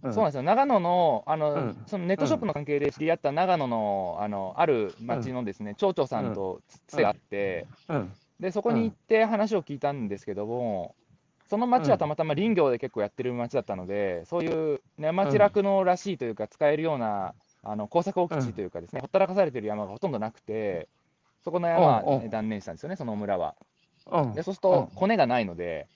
[0.03, 0.09] う。
[0.09, 0.13] ん。
[0.13, 1.83] そうなんですよ、長野のあの、うん。
[1.87, 10.95] そのネットショップの関係で知り合った長野のあのある町のですね、町長さんとつてがあって、うん、で、そこに行って話を聞いたんですけども、
[11.49, 20.89] その町はたまたま林業で結構やってる町だったので、そういうね町酪農らしいというか、使えるようなあの耕作置地というかですね、ほったらかされてる山がほとんどなくて、
[21.43, 22.23] そこの山は、うんうん。
[22.25, 23.55] ね断念したんですよね、その村は。
[24.11, 24.35] うん。
[24.35, 25.89] で、そうすると、コネがないので、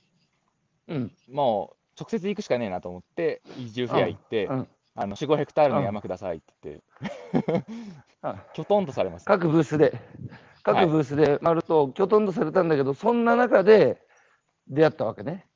[0.88, 4.68] うん、もう直接行くしかねえなと思って、移住フェア行って、うん。
[4.94, 6.80] あの4、5ヘクタールの山くださいって
[7.32, 7.64] 言って、
[8.22, 9.24] あきょとん とされます。
[9.26, 9.92] 各ブースで、はい
[10.62, 14.00] 各ブースで回ると、きょとんとされたんだけど、そんな中で
[14.68, 15.46] 出会ったわけね。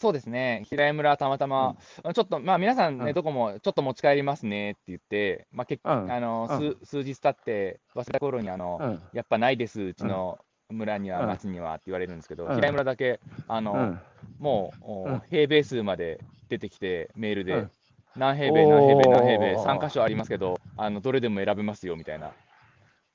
[0.00, 1.76] そうですね、平井村、たまたま、
[2.14, 3.14] ちょっと、まあ、皆さんね、うん。
[3.14, 6.12] どこもちょっと持ち帰りますねって言って、まあ、結うん。
[6.12, 12.54] あのう数数日経って、忘れた頃にあの、うん、やっぱないです、うちの村には、うん町にはって言われるんですけど、うん。
[12.56, 14.00] 平井村だけ、あの、うん。
[14.38, 17.70] もう、平米数まで出てきて、メールで、うん。
[18.16, 19.78] 何平米、何平米、何平米、おー。
[19.78, 22.32] 3箇所ありますけど、あのどれでも選べますよみたいな、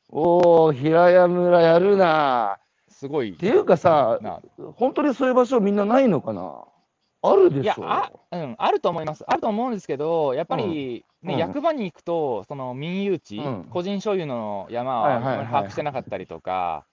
[0.10, 2.57] おお、平屋村やるな。
[2.89, 3.32] すごい。
[3.32, 4.41] っていうかさ、な。
[4.76, 6.66] 本当にそういう場所みんなないのかな？
[7.22, 11.39] あるでいやしょあうん、あると思います、あると思うんですけど、やっぱり、ねうん。
[11.39, 13.64] 役場に行くと、その民有地、うん。
[13.66, 16.86] 個人所有の山は把握してなかったりとか、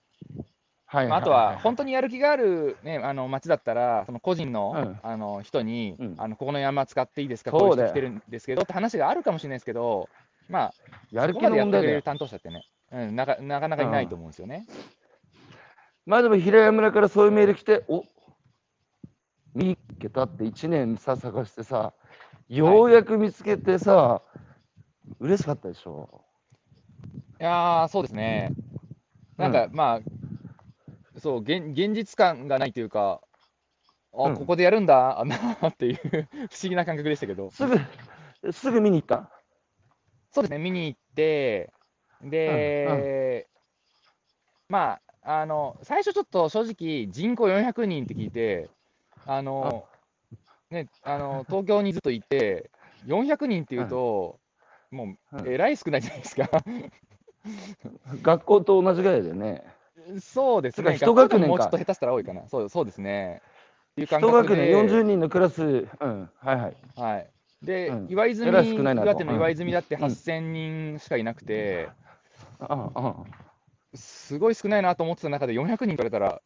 [0.85, 4.99] はいまあ、あとは本当にやる気がある、ね、あの町だったら、その個人の,、うん。
[5.03, 6.15] あの人に、うん。
[6.19, 10.09] あの、ここの山使っていいですか、こういう人来てるんですけどって話があるかもしれないですけど、
[10.49, 10.75] まあ、
[11.13, 11.83] やる気の問題だよ。
[11.85, 14.67] れる担当者ってね、うん、なかなかなかいないと思うんですよね。
[16.05, 18.05] まあでも平屋村からそういうメール来て、お
[19.55, 21.95] 見っけたって1年さ探してさ、
[22.49, 24.23] ようやく見つけてさ、
[25.19, 26.25] 嬉しかったでしょ？
[27.41, 28.53] いやー、そうですね。
[29.37, 30.01] なんか、まあ、
[31.19, 33.21] そう現、現実感がないというか、
[34.17, 35.37] あ、うんここでやるんだ、あな
[35.69, 36.27] っていう不思
[36.63, 39.31] 議な感覚でしたけど、すぐ、すぐ見に行った？
[40.31, 41.73] そうですね、見に行って、
[42.23, 43.47] で、
[44.69, 48.69] まあ、あの、最初ちょっと正直、人口400人って聞いて、
[49.27, 49.85] あの、
[50.71, 52.71] ね、あの、東京にずっといて、
[53.07, 54.39] 400人っていうと、
[54.91, 56.49] もう、うんえらい少ないじゃないですか。
[58.23, 59.65] 学校と同じぐらいだよね。
[60.21, 60.97] そうですね。
[60.97, 62.49] 一学年かもうちょっと下手したら多いかな。
[62.49, 63.43] そうそうですね。
[63.93, 66.77] っていう感一学年40人のクラス、うん、はいはい。
[66.97, 67.31] はい。
[67.63, 71.89] で、うん岩泉、岩手の岩泉だってうん8000人しかいなくて、
[72.61, 73.15] ああ
[73.95, 76.43] すごい少ないなと思ってた中で400人取れたら、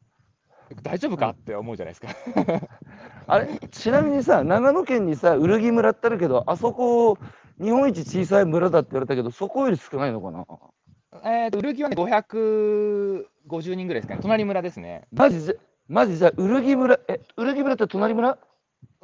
[0.82, 2.68] 大丈夫かって思うじゃないですか。
[3.26, 3.58] あれ？
[3.70, 7.18] ちなみにさ、長野県にさ、古着村ってあるけど、あそこ、
[7.61, 10.46] 日本一小さい村だって言われたけど、そこより少ないのかな？
[11.24, 14.20] えっと、はね、550人ぐらいですかね。
[14.22, 15.08] 隣村ですね。
[15.12, 15.54] マジじゃ、
[15.88, 18.38] マジじゃあ、古着村、え、古着村って隣村？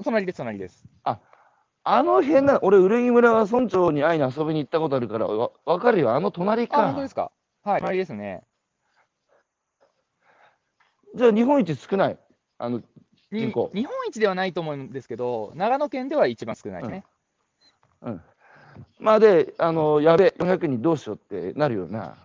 [0.05, 0.85] 隣です、隣です。
[1.03, 1.19] あ
[2.03, 7.09] の辺な、俺、古着村は村長に会いに遊びに行ったことあるから、わわかるよ、あの隣あ、本当かで。
[7.09, 7.31] すか？
[7.63, 8.43] はい、隣ですね。
[11.15, 12.19] じゃあ、日本一少ない？
[12.59, 12.83] あの、
[13.31, 17.05] に人口日本一ではないと思うんですけど、長野県では一番少ないですね。
[18.03, 18.21] うん。
[18.99, 22.17] まあ、で、あの、やべえ、400人どうしようってなるよな。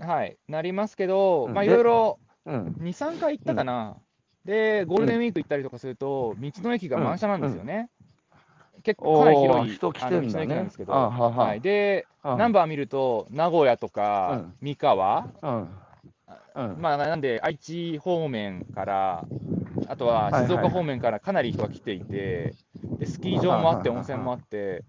[0.00, 2.76] はい、なりますけど、まあ、いろいろうん。
[2.80, 3.96] 2、3回行ったかな、
[4.44, 7.90] で、ゴールデンウィーク行ったりとかすると、道の駅が満車なんですよね。
[8.82, 10.44] 結構かなりお広いー人来てんだね。
[10.44, 10.84] 駅なんですけ。
[10.84, 14.54] ど、あはははい、で、あナンバー見ると、名古屋とかうん。
[14.60, 15.68] 三河、うん。
[16.54, 16.80] うん。
[16.80, 19.24] まあ、なんで、愛知方面から、
[19.88, 22.54] あとは静岡方面からかなり人が来ていて、
[22.98, 24.84] でスキー場もあって、温泉もあって、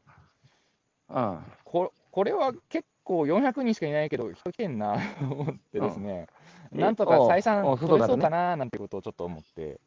[1.09, 1.39] うん。
[1.63, 6.27] ここれは結構400人しかいないけど、人来てんなと 思ってですね、
[6.71, 6.79] うん。
[6.79, 9.79] なんとか採算取れそうかななんてことをちょっと思って、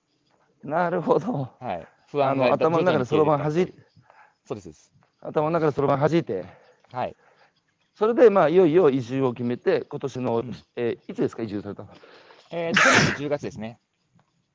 [0.65, 1.51] なるほど。
[1.61, 3.75] はい、不安が頭の中でそろばんはじい
[4.47, 4.93] そうです。
[5.21, 6.45] 頭の中でそろばんはじいて、
[6.93, 7.17] はい。
[7.95, 11.89] それでまあいよいよ移住を決めて、今年の、んえーいつですか、移住されたの？
[12.51, 13.79] えーと、去年10月ですね。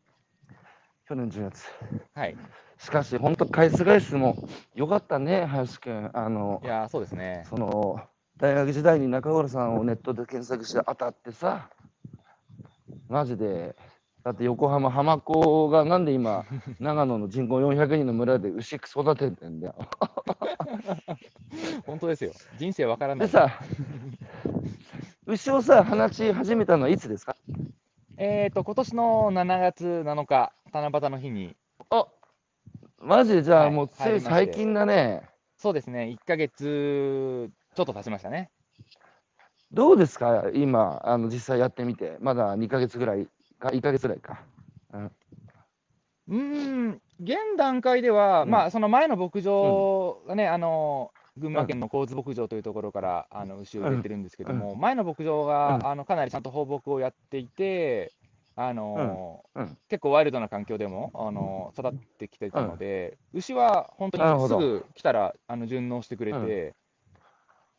[1.08, 1.66] 去年10月。
[2.14, 2.38] はい。
[2.78, 4.36] しかし、本当、返す返すも
[4.76, 6.12] よかったね、林くん。
[6.14, 7.44] あのい、やー、そうですね。
[7.50, 8.00] その、
[8.38, 11.70] 大学時代に中頃さんをネットで検索して当たってさ、
[13.10, 13.76] マジで、
[14.24, 16.46] だって横浜浜子がなんで今、
[16.80, 19.76] 長野の人口400人の村で牛育ててんだよ。
[21.86, 22.32] 本当ですよ。
[22.58, 23.28] 人生わからない。
[23.28, 23.50] でさ、
[25.26, 27.36] 牛をさ、放ち始めたのはいつですか？
[28.18, 31.56] えーと、今年の7月7日、七夕の日に、
[31.90, 32.06] あ
[33.02, 35.24] マジでじゃはいあもうつい最近だね。
[35.58, 38.50] そうですね、1ヶ月ちょっと経ちましたね。
[39.72, 40.50] どうですか？
[40.54, 42.18] 今、あの実際やってみて。
[42.20, 43.28] まだ2ヶ月ぐらい
[43.60, 44.42] か、1ヶ月ぐらいか。
[46.28, 48.50] うーん、現段階では、うん。
[48.50, 55.88] まあ、その前の牧場がね、あの群馬県の神津牧場というところからあの牛を入れてるんですけども、前の牧場が、うん。
[55.88, 58.14] あのかなりちゃんと放牧をやっていて、
[58.56, 59.64] あのうん。
[59.64, 59.78] うん。
[59.90, 66.76] 結構ワイルドな環境でも、あの育ってきてたので、牛は本当にすぐ来たらあの順応してくれて、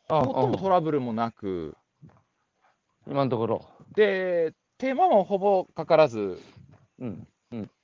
[0.08, 1.76] あほとんどトラブルもなく、
[3.06, 3.64] 今のところ。
[3.94, 6.40] で、手間もほぼかからず、
[6.98, 7.26] うん。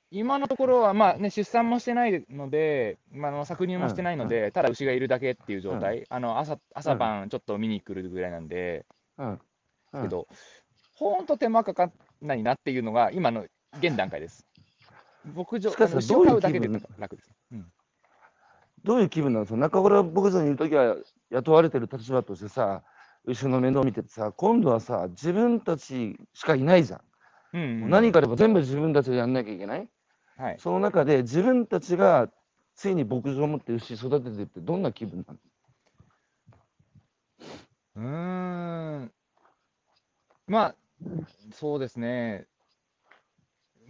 [0.09, 8.85] 今のところは、まあね、出産もしてないので、まあ、あの搾乳もしてないので、ただ牛がいるだけっていう状態、あの朝朝晩ちょっと見に来るぐらいなんで、
[9.17, 9.29] うん。
[9.29, 10.27] うんけど、
[10.95, 11.91] ほんと手間かかん
[12.21, 13.45] ないなっていうのが、今の
[13.79, 14.45] 現段階です。
[15.35, 17.31] 牧場、しかしあの牛を飼うだけでどういう気分楽です。
[17.51, 17.65] うん
[18.83, 20.95] どういう気分なのその中村牧場にいるときは
[21.31, 22.83] 雇われてる立場としてさ、
[23.27, 27.01] 牛の面倒見ててさ、今度はさ、自分たちしかいないじゃん。
[27.53, 29.89] うんうん何かあれば全部自分たちでやんなきゃいけない？
[30.37, 30.59] はい。
[30.59, 32.29] その中で自分たちが
[32.75, 35.39] ついに牧場を持って牛育ててってどんな気分なの？
[37.95, 39.11] うーん。
[40.47, 40.75] まあ、
[41.51, 42.47] そうですね。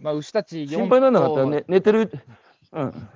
[0.00, 2.10] まあ、牛たち心配なんなかったら、ねね、寝てる？
[2.72, 3.08] うん。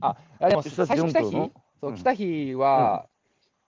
[0.00, 3.09] あ、でも牛たち4最初来た日、頭のそうう、ん来た日は、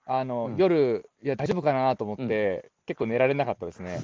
[0.05, 3.99] あの、うん夜、いや、大丈夫かなと思って、結構寝られなかったですね。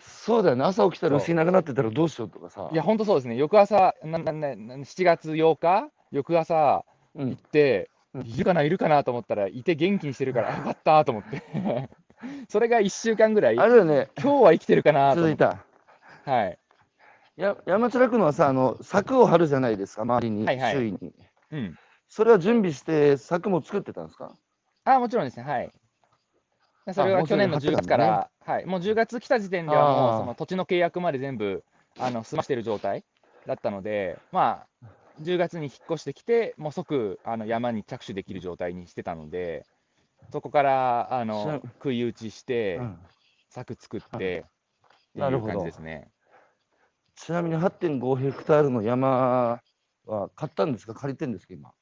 [0.00, 0.64] そうだよね。
[0.64, 2.68] 朝起きたら牛いなくなってたらどうしようとかさ。
[2.72, 3.36] いや、本当そうですね。
[3.36, 6.84] 翌朝、なななな7月8日、翌朝
[7.14, 11.42] うん行って、うんいるかな、いるかなと思ったら、いて元気にしてるから、あ よかったと思って。
[12.48, 14.08] それが1週間ぐらい、今あれだよね。
[14.16, 15.44] 日は生きてるかなと思って。
[15.44, 15.58] 続い
[16.24, 16.30] た。
[16.30, 16.58] はい。
[17.36, 21.14] や山地区のはさ、あの柵を張るじゃないですか、周りに、はいはい周囲に。
[21.52, 21.78] うん。
[22.08, 24.34] それは準備して、柵も作ってたんですか？
[24.94, 25.42] あ、もちろんですね。
[25.44, 25.72] はい。
[26.92, 28.66] それは去年の10月から、はい。
[28.66, 31.64] もう10月来た時点ではもう、その土地の契約まで全部、
[31.98, 33.04] あの、済ましてる状態
[33.46, 34.68] だったので、まあ、
[35.18, 39.66] 10月に引っ越してきて、もう即、あの、山に着手できる状態にしてたので、
[40.32, 43.08] そこから、あのん、杭打ちしてう、ん
[43.50, 44.48] 柵作って、
[45.12, 46.12] っていう感じですね。
[47.16, 49.60] ちなみに8.5ヘクタールの山
[50.06, 50.94] は買ったんですか？
[50.94, 51.72] 借りてんですか、今？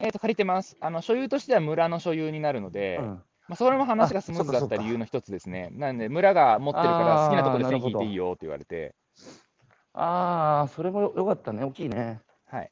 [0.00, 0.76] えっと、借りてます。
[0.80, 5.68] あの、所有としては村の所有になるので、うんまあ、それも話がスムーズだった理由の一つですね。
[5.72, 8.94] なんで、村が持ってるから、好きなところで線引いていいよって言われて、
[9.92, 12.20] ああ、それもよよかったね、大きいね。
[12.46, 12.70] はい。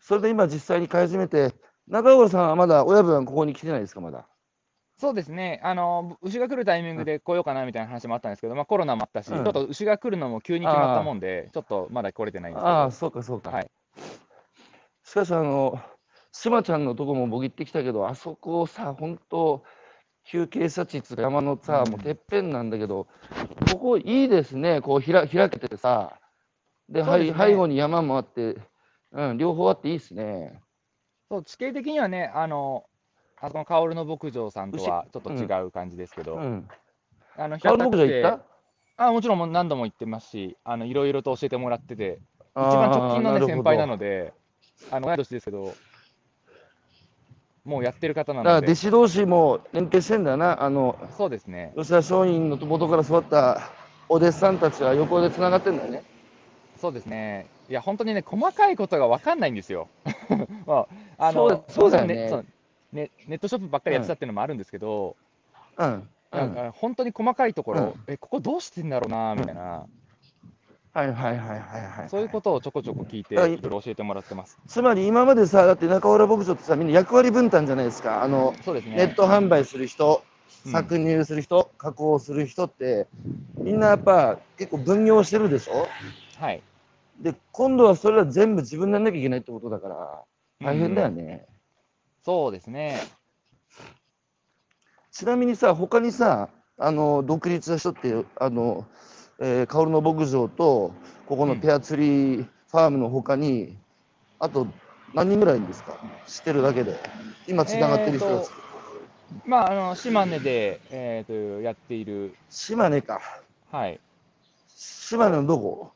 [0.00, 1.54] それで今、実際に買い始めて、
[1.88, 4.26] 中頃さんはまだ親分はここに来てないですか、まだ？
[4.98, 13.50] そうですね、あの牛が来るタイミングで来ようかなみたいな話もあったんですけど、まあ、コロナもあったし、うんちょっと牛が来るのも急に決まったもんで、ちょっとまだ来れてないんですけど、ああ、そうか、そうか。
[13.50, 13.70] はい
[15.10, 15.80] しかし、あの、
[16.30, 19.64] しまちゃんのとこも僕行ってきたけど、あそこさ、本当
[20.22, 21.90] 休憩者地っつうか山のさ、うん。
[21.90, 23.08] もうてっぺんなんだけど、
[23.72, 26.20] ここいいですね、こうひら開けててさ、
[26.88, 27.32] で、ですね。
[27.32, 28.58] はい背後に山もあって、
[29.10, 30.60] うん、両方あっていいですね。
[31.28, 32.84] そう地形的にはね、あの
[33.40, 36.68] あそこの薫の牧場さんとはちょっと違う感じですけど、うん。
[37.36, 38.44] あのカオル牧場行っ平た
[38.96, 42.20] あもちろん何度も行ってますし、あのいろいろと教えてもらってて、
[42.54, 44.34] 一一番直近の、ね、先輩なのので、
[44.90, 45.74] あの同い年ですけど、
[47.64, 53.70] もうやってる方なだから弟子同士も連携してんだな、あの、そうですね、吉田松陰の元から育った
[54.08, 56.02] お弟子さんたちは横でつながってんだよね。
[56.80, 59.88] そうですね、いや、本当にね、細かいことが分かんないんですよ。
[60.66, 60.86] ま
[61.18, 62.46] あ、あのそうそうだよねそう
[62.92, 65.16] ねネットショップばっかりやってたっていうのもあるんですけど、
[65.76, 65.86] うん。
[65.86, 66.08] うん。
[66.32, 69.86] だから本当に細かいところ、うんえ、ここどうしてんだろうな、みたいな、
[70.92, 72.10] はいはいはいはいはい。
[72.10, 74.58] そういうことをちょこちょこ聞いて、いあろいろ教えてもらってます。
[74.66, 78.22] つまり今までさ、だって中浦牧場ってさ、みんな役割分担じゃないですか。
[78.22, 78.96] あの、そうですね。
[78.96, 80.22] ネット販売する人、
[80.66, 83.06] うん搾乳する人、加工する人って、
[83.56, 85.88] みんなやっぱ結構分業してるでしょ？
[86.36, 86.62] はい。
[87.20, 90.24] で、今度はそれは全部自分でやんなきゃいけないってことだから、
[90.60, 91.46] 大変だよね。
[92.22, 92.98] そうですね。
[95.12, 98.86] ちなみにさ、他にさ、あの、独立した人って、あの、
[99.40, 100.92] えー、薫の牧場と、
[101.26, 103.76] ここのペアツリーファームの他に、
[104.38, 104.66] あと
[105.14, 105.98] 何人ぐらいいるんですか？
[106.26, 106.98] 知ってるだけで。
[107.48, 108.50] 今つながってる人たち。
[109.46, 113.20] まあ、あの島根で、えー、とやっている、島根か。
[113.72, 113.98] はい、
[114.68, 115.92] 島根のどこ？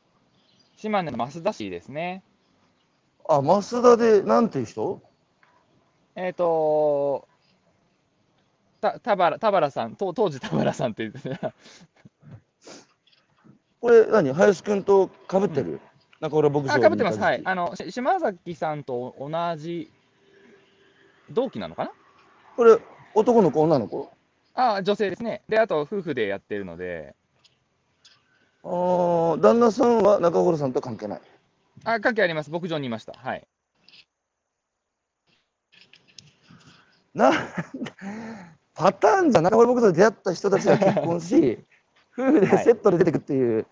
[0.77, 2.23] 島根の増田市ですね。
[3.29, 5.01] あ、増田でなんていう人？
[6.15, 7.27] えっ、と、
[8.81, 11.53] た田原田原さん、当当時田原さんって言ってた
[13.85, 14.33] これ何？
[14.33, 15.79] 林くんと被ってる、
[16.19, 17.19] 中浦牧場あ、にかぶってます。
[17.19, 17.41] はい。
[17.45, 19.91] あの、し島崎さんと同じ
[21.29, 21.91] 同期なのかな？
[22.57, 22.79] これ
[23.13, 24.09] 男の子女の子？
[24.55, 25.43] あ、女性ですね。
[25.47, 27.13] で、あと夫婦でやってるので、
[28.63, 31.21] あー旦那さんは中浦さんと関係ない？
[31.83, 32.49] あ、関係あります。
[32.49, 33.13] 牧場にいました。
[33.13, 33.47] はい。
[37.13, 37.31] な、
[38.73, 41.59] パターンじゃん中村牧場で出会った人たちが結婚し、
[42.17, 43.67] 夫婦ではいセットで出てくっていう、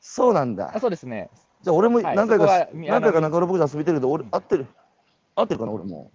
[0.00, 0.80] そうなんだあ、。
[0.80, 1.30] そうですね。
[1.62, 4.66] じゃあ俺もはい何回か、そこはみ何回か中村牧場遊びてるけど、俺、合ってる、
[5.36, 6.10] 合ってるかな、俺も。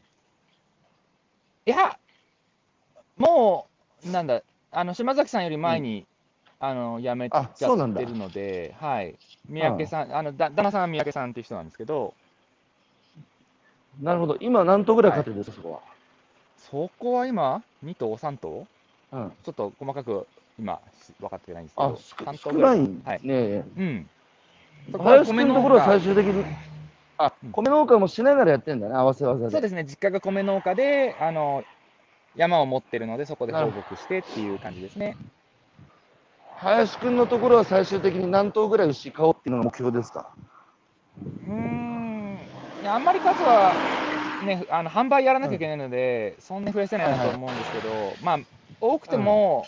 [1.66, 1.98] いや、
[3.18, 3.68] も
[4.06, 6.06] う、なんだ、あの島崎さんより前に、
[6.60, 9.16] あの辞めちゃあそうなんだってるので、はい、
[9.48, 12.14] 三宅さん、あのだ旦那さんは三宅さんっていう人なんですけど、
[14.02, 14.38] なるほど。
[14.40, 15.80] 今何頭ぐらい飼ってるんですか、そこは？
[16.58, 18.68] そこは今、2頭、3頭？
[19.12, 19.32] うん。
[19.44, 20.28] ちょっと細かく
[20.60, 20.80] 今、
[21.20, 23.20] 分かってないんですけあど、、3頭少ないんはい。
[23.24, 23.64] ね。
[23.78, 24.10] うん。
[24.98, 26.00] 林く米農んのところは家。
[26.00, 26.46] 最終的に、
[27.18, 29.52] あうん、米農家もしながらやってんだね、合わせ技で。
[29.52, 31.64] そうですね、実家が米農家で、あの
[32.36, 35.18] 山を持ってるので、そこで放牧してっていう感じですね。
[36.58, 40.30] 林くんのところは最終的に何頭ぐらい牛買おうっていうのが目標ですか？
[41.48, 42.38] うーん、
[42.82, 43.74] いやあんまり数は、
[44.46, 47.90] ね、あの販売やらなきゃいけないので、そんなに増やせないなと思うんですけど、
[48.26, 48.40] まあ、
[48.82, 49.68] 多くても、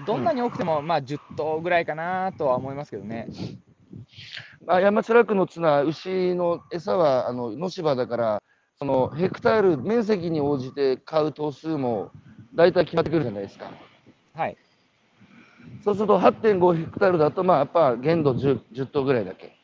[0.00, 3.28] どんなに多くても、まあ、10頭ぐらいかなとは思いますけどね。
[4.66, 8.42] まあ、山地区の綱、牛の餌はあの野芝だから、
[8.78, 12.10] そのヘクタール、面積に応じて買う頭数も
[12.54, 13.70] 大体決まってくるじゃないですか。
[14.34, 14.56] はい。
[15.84, 19.56] そうすると8.5ヘクタールだと、まあ、やっぱ限度 10, 10頭ぐらいだけ。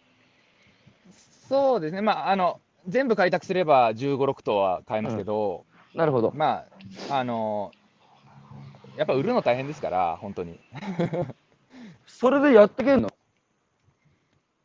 [1.49, 5.65] そうですね、まあ、あの全部開拓すれば15、6頭は買えますけど、
[5.95, 6.33] なるほど。
[6.35, 6.65] ま
[7.09, 7.71] あ、あの
[8.97, 10.61] やっぱ売るの大変ですから、本当に。
[12.07, 13.11] それでやってけんの？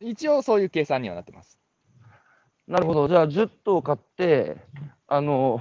[0.00, 1.58] 一応そういう計算にはなってます。
[2.66, 3.08] なるほど。
[3.08, 4.56] じゃあ10頭買って、
[5.08, 5.60] あの、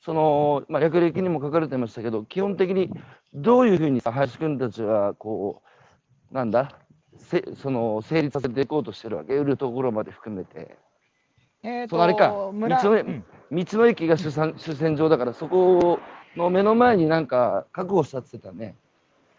[0.00, 2.90] その、まあ、略歴にも書かれてましたけど、基本的に
[3.34, 5.62] どういうふうにさ、林くんたちは、こ
[6.30, 6.78] う、なんだ、
[7.16, 10.76] せその成立させていこうとしてるわけ、売るところまで含めて。
[11.62, 15.98] えーそのあれか村道のうん道の駅が主産主戦場だから、そこ
[16.36, 18.74] の目の前になんか確保したって言ってたね。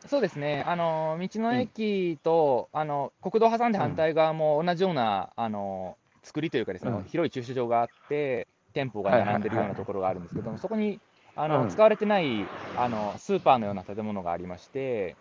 [0.08, 7.04] そうですね、あの道の駅と、あの国道を挟んで反対側も同じような、あの作りというかですね、うん。
[7.04, 11.00] 広い駐車場があって、店舗が並んでるようなところがあるんですけども、そこに
[11.36, 11.70] あの、うん。
[11.70, 15.16] 使われてないあのスーパーのような建物がありまして、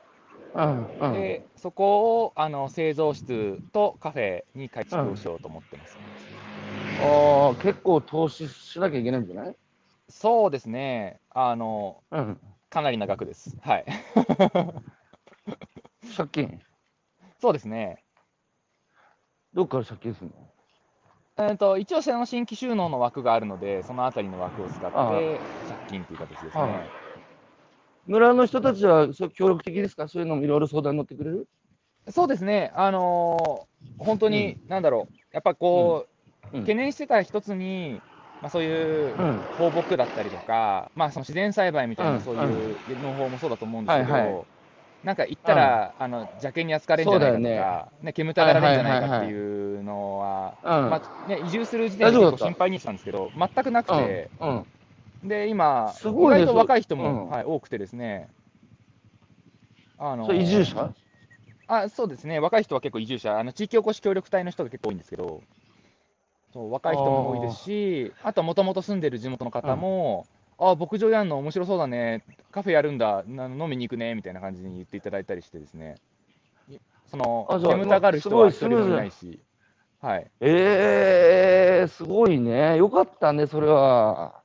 [0.55, 1.13] うんうん。
[1.13, 5.99] でそこをあの製造室とカフェに改築をしようと思ってます。
[7.01, 9.57] ああ、結構投資しなきゃいけないんじゃない？
[10.09, 12.41] そうですね、あのうん。
[12.71, 13.57] かなりな額です。
[13.61, 13.85] はい。
[16.17, 16.61] 借金？
[17.41, 18.03] そうですね。
[19.55, 20.37] どっから借金するの？
[21.39, 26.91] えー、と一応、その新規収納の枠があるので、そのあたりの枠を使って借金という形ですあね。
[28.07, 30.09] 村の人たちは協力的ですか？
[30.09, 31.47] そういうのもいろいろ相談に乗ってくれる？
[32.11, 36.07] そうですね、あのー本当に、なんだろう、やっぱこ
[36.53, 38.01] う、うん懸念してた一つに、
[38.41, 44.47] まあ、そういううん放牧だったりとか、まあ、その自然栽培みたいうんな、そういう農法もそうだと思うんですけど、はいはい。
[45.03, 48.13] なんか行ったら、あの邪険に扱われるんじゃないかとか、ね。
[48.13, 50.91] 煙たがられるんじゃないかってはいうのは、うん。
[50.91, 54.49] まあね、移住する時点で結構心配にしてたんですけど、全くなくて、うん
[55.23, 55.29] うん。
[55.29, 57.31] で今、すごいね意外と若い人も、うん。
[57.31, 58.29] はい、多くてですね、
[59.99, 60.95] あの移住者？
[61.67, 65.43] あそうですね、若い人は結構移住者、あの地域おこし協力隊の人が結構多いんですけど、
[66.53, 70.27] そう若い人も多いですし、あともともと住んでる地元の方も、
[70.59, 75.97] あ牧場やんの面白そうだね、カフェやるんだ、な飲みに行くねみたいな感じに言っていただいたりしてですね、
[76.71, 76.77] い
[77.11, 79.41] そのあじゃあ煙たがる人は一人もいないし、
[80.01, 82.77] はい、ええすごいね。
[82.77, 84.43] よかったね、それは。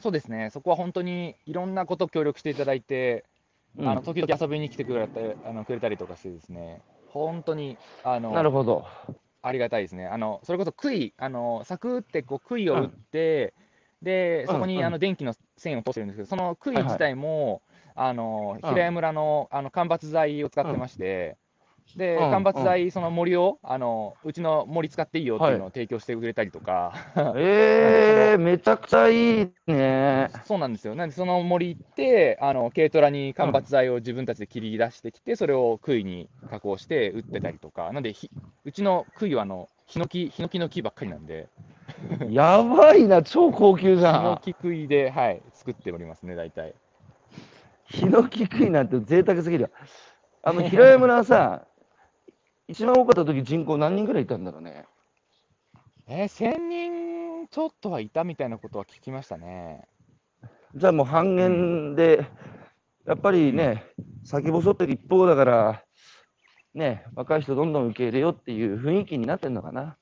[0.00, 3.24] そうですね、そこは本当にいろんなこと協力していただいて、
[3.78, 3.88] うん。
[3.88, 8.84] あの時々遊びに来てくれたあのくれたりとかしてですね、本当にあのなるほど。
[9.46, 10.06] ありがたいですね。
[10.06, 13.54] あのそれこそ杭、あの柵ってこう杭を打って、
[14.02, 14.68] でそこうんうん。
[14.68, 16.84] にあの電気の線を通してるんですけど、その杭はいはい。
[16.84, 17.62] 自体も、
[17.94, 21.38] あのうん平屋村のあの間伐材を使ってまして、
[21.96, 26.92] でうん間伐材、その森をあの、うちの森使っていいよっていうのを提供してくれたりとか、
[27.36, 30.30] ええめちゃくちゃいいね。
[30.44, 30.94] そうなんですよ。
[30.94, 38.30] なんで、その森行って、あの軽トラに間伐材を自分たちで切り出してきて、それを杭に加工して売ってたりとか、なんで、ひ
[38.64, 41.48] うちの杭はあのヒノキヒノキの木ばっかりなんで。
[42.28, 44.18] やばいな、超高級じゃん。
[44.18, 46.74] ヒノキ杭で、はい、作っておりますね、大体。
[47.84, 49.70] ヒノキ食いなんて贅沢すぎるよ。
[50.42, 51.66] あの、 平屋村はさ、
[52.68, 54.86] 一番多かった時人口何人ぐらいいたんだろうね。
[56.08, 59.86] えー、1000人ちょっとはいたみたいなことは聞きましたね。
[60.74, 62.26] じゃあもう半減で、
[63.06, 63.84] やっぱりね、
[64.24, 65.84] 先細ってる一方だから、
[66.74, 69.96] ね、若い人どんどん受け入れようっていう雰囲気になってんのかな。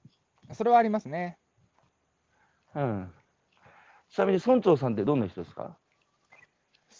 [0.52, 1.38] それはありますね。
[2.74, 3.12] うん。
[4.10, 5.76] ちなみに村長さんってどんな人ですか？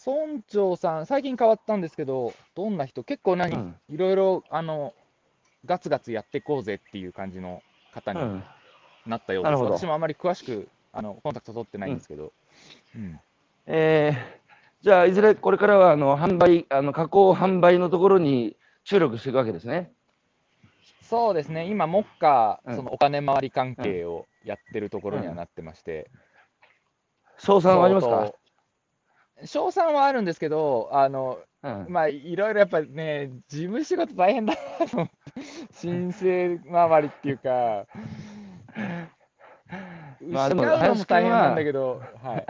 [0.07, 4.95] 村長さん、最近変わったんですけど、どんな人、結構何、うんいろいろあの
[5.65, 7.63] ガツガツやっていこうぜっていう感じの
[7.93, 8.45] 方にうん。
[9.07, 9.51] なったようです。
[9.51, 12.33] なるほど私もあまり詳しくあのコンタクト取ってないんですけど。
[12.95, 13.21] うん
[13.67, 14.45] えー
[14.85, 18.55] じゃあ、いずれこれからはあの販売、あの加工販売のところに
[18.85, 19.91] 注力していくわけですね。
[21.01, 26.11] そうですね、今、目下、うんそのお金回り関係をやってるところにはなってまして、
[27.39, 28.35] 賞賛はありますか？
[29.47, 31.87] 賞賛はあるんですけど、あのうん。
[31.89, 35.15] まあ、いろいろやっぱね、事務仕事大変だなと思って、
[35.73, 37.87] 申請回りっていうか、
[40.21, 42.47] まあでも失うのも大変なんだけど、はい、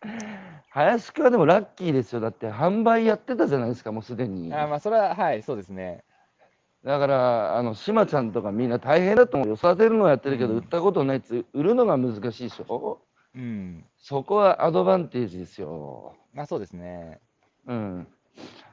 [0.70, 2.20] 林くんはでもラッキーですよ。
[2.20, 4.52] だって販売やってたじゃないですか、もうすでに。
[4.54, 6.04] あまあ、それは、はい、そうですね。
[6.84, 9.54] だから、あの、しまちゃんとかみんな大変だと思うよ。
[9.56, 12.98] 育てるのはやってるけど、うん売ったことないやつ、売るのが難しいでしょ？
[13.34, 13.84] うん。
[13.98, 16.14] そこはアドバンテージですよ。
[16.32, 17.20] まあ、そうですね。
[17.66, 18.06] うん。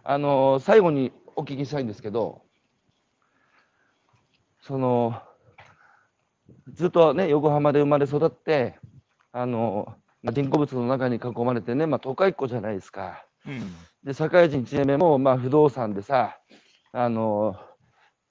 [0.04, 2.44] あの、最後にお聞きしたいんですけど、
[4.62, 5.22] その、
[6.74, 8.80] ずっとね、横浜で生まれ育って、
[9.32, 13.26] あの、まあ、人工物の中に囲まれてね、まあ、都会っ子じゃないですか。
[13.46, 13.74] うん。
[14.04, 16.40] で、社会人1年目も、まあ、不動産でさ、
[16.92, 17.56] あの、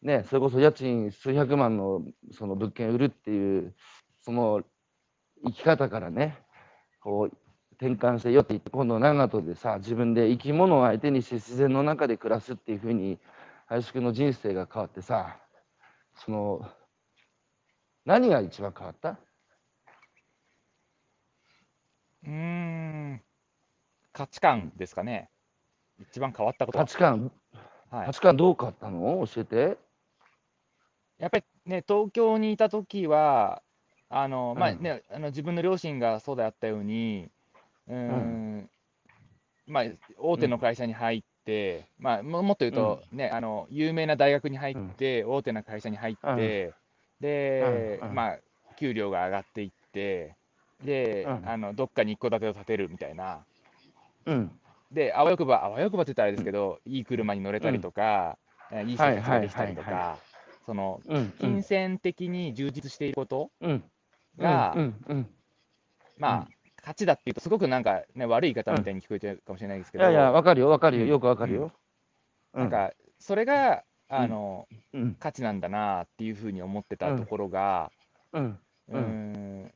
[0.03, 3.74] ね、それこそ家賃数百万のその物件売るっていう、
[4.22, 4.62] その
[5.47, 6.39] 生き方からね、
[7.01, 7.37] こう、
[7.77, 13.18] 転換してよって言って、今度長門でさ、自分で生き物を相手にして自然の中で暮らすっていうふうに、
[13.66, 15.37] 林くんの人生が変わってさ、
[16.14, 16.66] その、
[18.05, 19.18] 何が一番変わった？
[22.25, 23.22] うーん。
[24.12, 25.31] 価値観ですかね。
[25.99, 26.85] 一番変わったことは。
[26.85, 27.33] 価値観、
[27.91, 28.12] はい価。
[28.12, 29.27] 値観どう変わったの？
[29.27, 29.79] 教えて。
[31.18, 33.62] やっぱりね、東京にいた時は、
[34.09, 37.31] あの、まあうんね、あの自分の両親がそうであったように、
[37.89, 38.70] うーん、
[39.66, 39.85] まあ、
[40.18, 46.74] 大手の会社に入って、まあ、ももっと言うと、ね、あの、有名な大学に入って、大手な会社に入って、
[47.20, 47.61] で
[48.01, 48.39] うんう、んまあ、
[48.76, 50.37] 給料が上がっていって、
[50.85, 53.45] で、うんあの、どっかに一戸建てを建てるみたいな。
[54.26, 54.51] うん。
[54.93, 58.39] で、あわよくば、あわよくばって言ったらあれですけど、いい車に乗れたりとか、
[58.72, 60.18] えいい生活ができたりとか、
[60.66, 61.16] その、うん。
[61.16, 63.85] うん金銭的に充実していることうん。
[64.39, 65.05] が、うん。
[65.09, 65.26] うん。
[66.18, 66.49] まあ、
[66.85, 71.09] 価値だっていうと、すごくなんか、ね、悪い言い方みたいに聞こえちゃうかもしれないですけど、いやいや、わかるよ、わかるよ、うん。
[71.09, 71.72] よくわかるよ。
[72.53, 77.91] なんか、それが、あの、うん、価値なんだなっていうふうに思ってたところが、
[78.32, 78.59] うん、う
[78.93, 79.72] うん。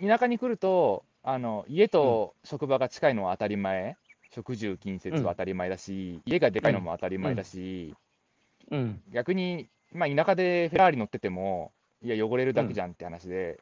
[0.00, 3.96] ん、田舎に来ると、あの家と職場が近いのは当たり前、
[4.34, 7.94] 食住近接は当たり前だし、家がでかいのも当たり前だし、
[8.70, 9.02] うん。
[9.12, 11.72] 逆に、まあ、田舎でフェラーリ乗ってても、
[12.02, 13.60] いや、汚れるだけじゃんって話で、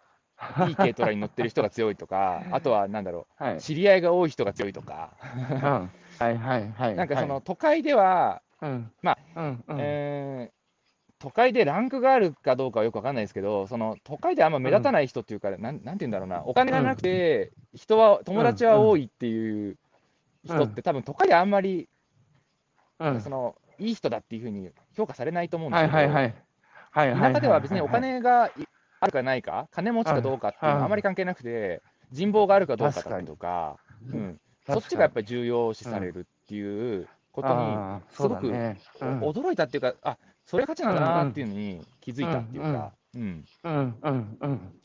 [0.67, 3.57] いい軽トラに乗ってる人が強いとか、あとはなんだろはい。
[3.57, 5.11] う、知り合いが多い人が強いとか、
[5.51, 6.97] うんはいはいはい。
[6.97, 8.43] なんかその都会では、
[9.03, 9.77] まあ、うん、うん。
[9.81, 10.61] えー
[11.23, 19.77] 都会でランクがあるかどうかはよくわかんないですけど、その都会であんま目立たない人っていうか、なんなんて言うんだろうな、お金がなくて、人は、友達は多いっていう
[20.47, 21.91] 人って、多分都会であんまり、
[23.01, 26.35] うんそのいい人だっていうふうに評価されないと思うんではすけど、いはいはい。
[26.91, 27.33] はいはい。
[27.33, 28.51] 田舎では別にお金がい
[29.01, 31.83] あるかないか、金持ちかどうかっていうのうんはあまり関係なくて、
[32.13, 33.77] 人望があるかどうかだとか、
[34.13, 38.79] うん、そっちがやっぱり重要視されるっていうことに、あーそうだね。
[39.01, 43.45] うん、驚いたっていうか、あそれが価値なんだなっていうのに気づいたっていうか、うん。
[43.65, 44.81] うん、うん、うん。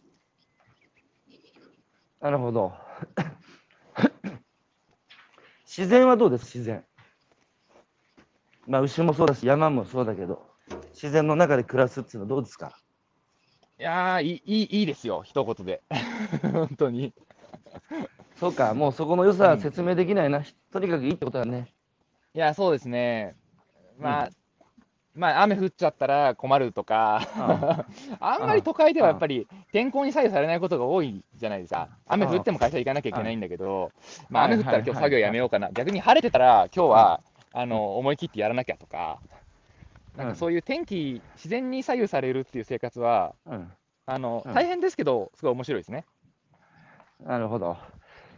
[2.21, 2.73] なるほど。
[5.65, 6.43] 自然はどうです？
[6.57, 6.85] 自然。
[8.67, 10.41] まあ、牛もそうだし、山もそうだけど、
[10.93, 12.71] 自然の中で暮らすっていうのはどうですか？
[13.77, 15.81] いやーいいいいですよ、一言で、
[16.53, 17.13] 本当に。
[18.37, 20.43] そうか、もうそこの良さは説明できないな。
[20.71, 21.67] とにかくいいってことだね。
[22.33, 23.35] いや、そうですね、
[23.97, 24.29] まあ、
[25.13, 27.21] まあ、雨降っちゃったら困るとか、
[28.19, 31.89] あ んまり都会ではやっぱり天候に左右されないことが多いじゃないですか。
[32.07, 33.91] 雨降っても会社行かなきゃいけないんだけど、
[34.29, 37.21] まあ、雨降ったら今日作業やめようかな、逆に晴れてたら今日は
[37.51, 39.19] あの思い切ってやらなきゃとか、
[40.17, 43.71] なんかそういう天気、自然に左右されるっていう生活は、うん。
[44.07, 46.05] あのうん大変ですけど、すごい面白いですね。
[47.25, 47.77] なるほど。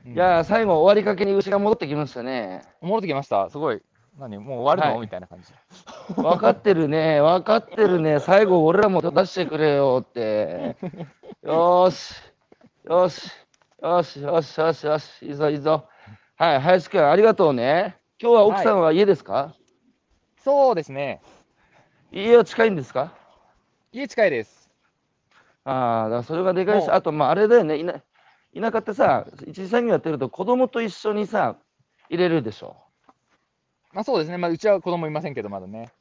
[0.05, 2.63] うんいやー、最後終わりかけに牛が戻ってきましたね。
[2.80, 3.82] 戻ってきました、すごい、
[4.17, 5.53] 何、もう終わるの、はいみたいな感じ。
[6.15, 8.19] 分かってるね、分かってるね。
[8.19, 10.78] 最後俺らも出してくれよって。
[11.43, 12.15] よーし、
[12.86, 13.30] よし、
[13.82, 15.89] よし、よし、よし、よし、いいぞ、いいぞ。
[16.38, 17.97] はい、林くん、ありがとうね。
[18.21, 19.53] 今日は奥さんは家ですか、
[20.39, 21.21] そうですね、
[22.12, 23.14] 家は近いんですか？
[23.91, 24.70] 家近いです。
[25.64, 28.01] ああ、だからそれがでかいし、あと、まあ、あれだよね、田
[28.62, 31.58] 田舎ってさ、一次産業やってると子供と一緒にさ、
[32.10, 32.78] 入れるでしょ？
[33.91, 35.91] まあそうですね、まあ、うちは子供いませんけど、まだね。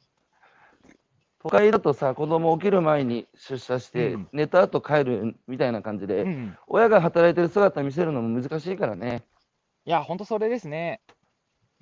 [1.39, 9.23] 都会だとさ、子供起きる前に出社して、うん寝た後帰るみたいな感じで、うん、親が働いてる姿見せるのも難しいからね。
[9.85, 11.01] いや、本当それですね。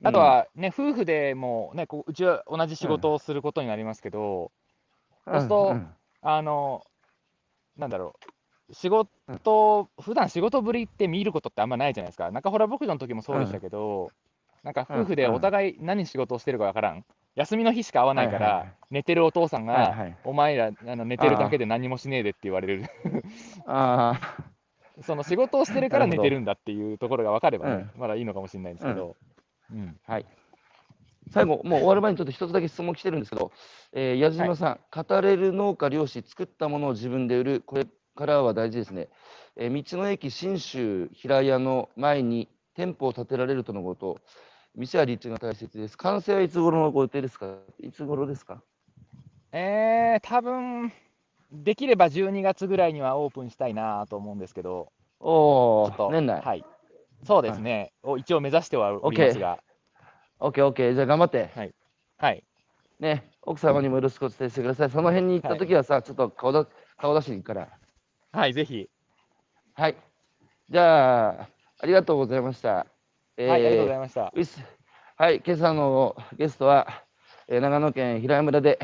[0.04, 4.52] あとはね、夫婦でもね、こううちは同じ仕事をすることになりますけど、
[5.26, 5.88] うん、そうするとうん。
[6.22, 6.84] あの、
[7.78, 8.14] なんだろ
[8.70, 12.32] う、仕事、普段仕事ぶりって見ることってあんまないじゃないですか。
[12.32, 14.12] 中洞牧場の時もそうでしたけど、
[14.64, 17.06] なんか夫婦でお互い何仕事をしてるかわからん。
[17.36, 19.93] 休みの日しか会わないから寝てるお父さんが
[20.24, 22.86] お前らあの寝てるだけで何もしねえでって言われる。
[23.68, 29.16] ああ、その仕事をしてるから寝てるんだっていうところが分かればね、うまだいいのかもしれないですけど、
[29.72, 30.26] うんはい。
[31.32, 33.51] 最後、もう終わる前にちょっと一つだけ質問来てるんですけど、
[33.93, 39.09] えー矢島さん、語れる農家、漁師、作ったものを自分で売る、これからは大事ですね。
[39.55, 44.20] えー道の駅信州平屋の前に店舗を建てられるとのこと、
[44.76, 45.97] 店は立地が大切です。
[45.97, 47.55] 完成はいつ頃のご予定ですか？
[47.80, 48.61] いつ頃ですか？
[49.51, 50.91] えー、多分
[51.51, 54.91] できれば12月ぐらいにはオープンしたいなと思うんですけど、
[55.22, 56.41] おお、年内。
[56.41, 56.66] はい、
[57.26, 59.60] そうですね、を一応目指してはおりますが、
[60.40, 61.50] OK、OK、じゃあ頑張って。
[62.18, 62.44] はい、
[63.00, 64.90] ね、奥様にもよろしくお伝えしてください。
[64.90, 66.68] その辺に行った時はさ、ちょっと顔だ
[66.98, 67.70] 顔出しに行くから。
[68.32, 68.90] はい、ぜひ、
[69.74, 69.96] はい。
[70.70, 71.50] じゃあ、
[71.80, 72.88] ありがとうございました。
[73.38, 74.32] えーはい、ありがとうございました。
[75.18, 76.88] はい、今朝のゲストは、
[77.48, 78.80] えー長野県平山村で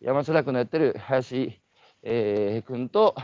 [0.00, 1.60] 山城楽のやってる林、
[2.02, 3.14] えー、君と、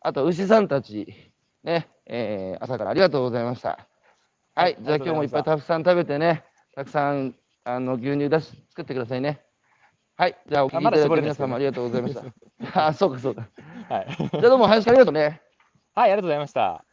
[0.00, 3.88] あと牛さんたち、ね、えー朝からありがとうございました。
[4.56, 6.42] ははいい、じゃあ今日もいっぱいたくさん食べてね、
[6.74, 9.42] たくさんあの牛乳出し作ってくださいね。
[10.16, 12.22] はい、じゃあお聞きいただいた皆様ありがとうございました。
[12.88, 13.46] あ、そうかそうか。
[13.90, 15.42] はい、じゃあどうも林ありがとうね。
[15.94, 16.84] はい、ありがとうございました。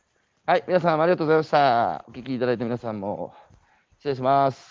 [0.46, 2.04] はい、皆さんありがとうございました。
[2.10, 3.34] お聞きいただいた皆さんも
[4.00, 4.70] 失礼します。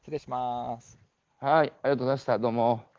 [0.00, 1.00] 失礼します。
[1.40, 2.38] はい、ありがとうございました。
[2.38, 2.89] どうも。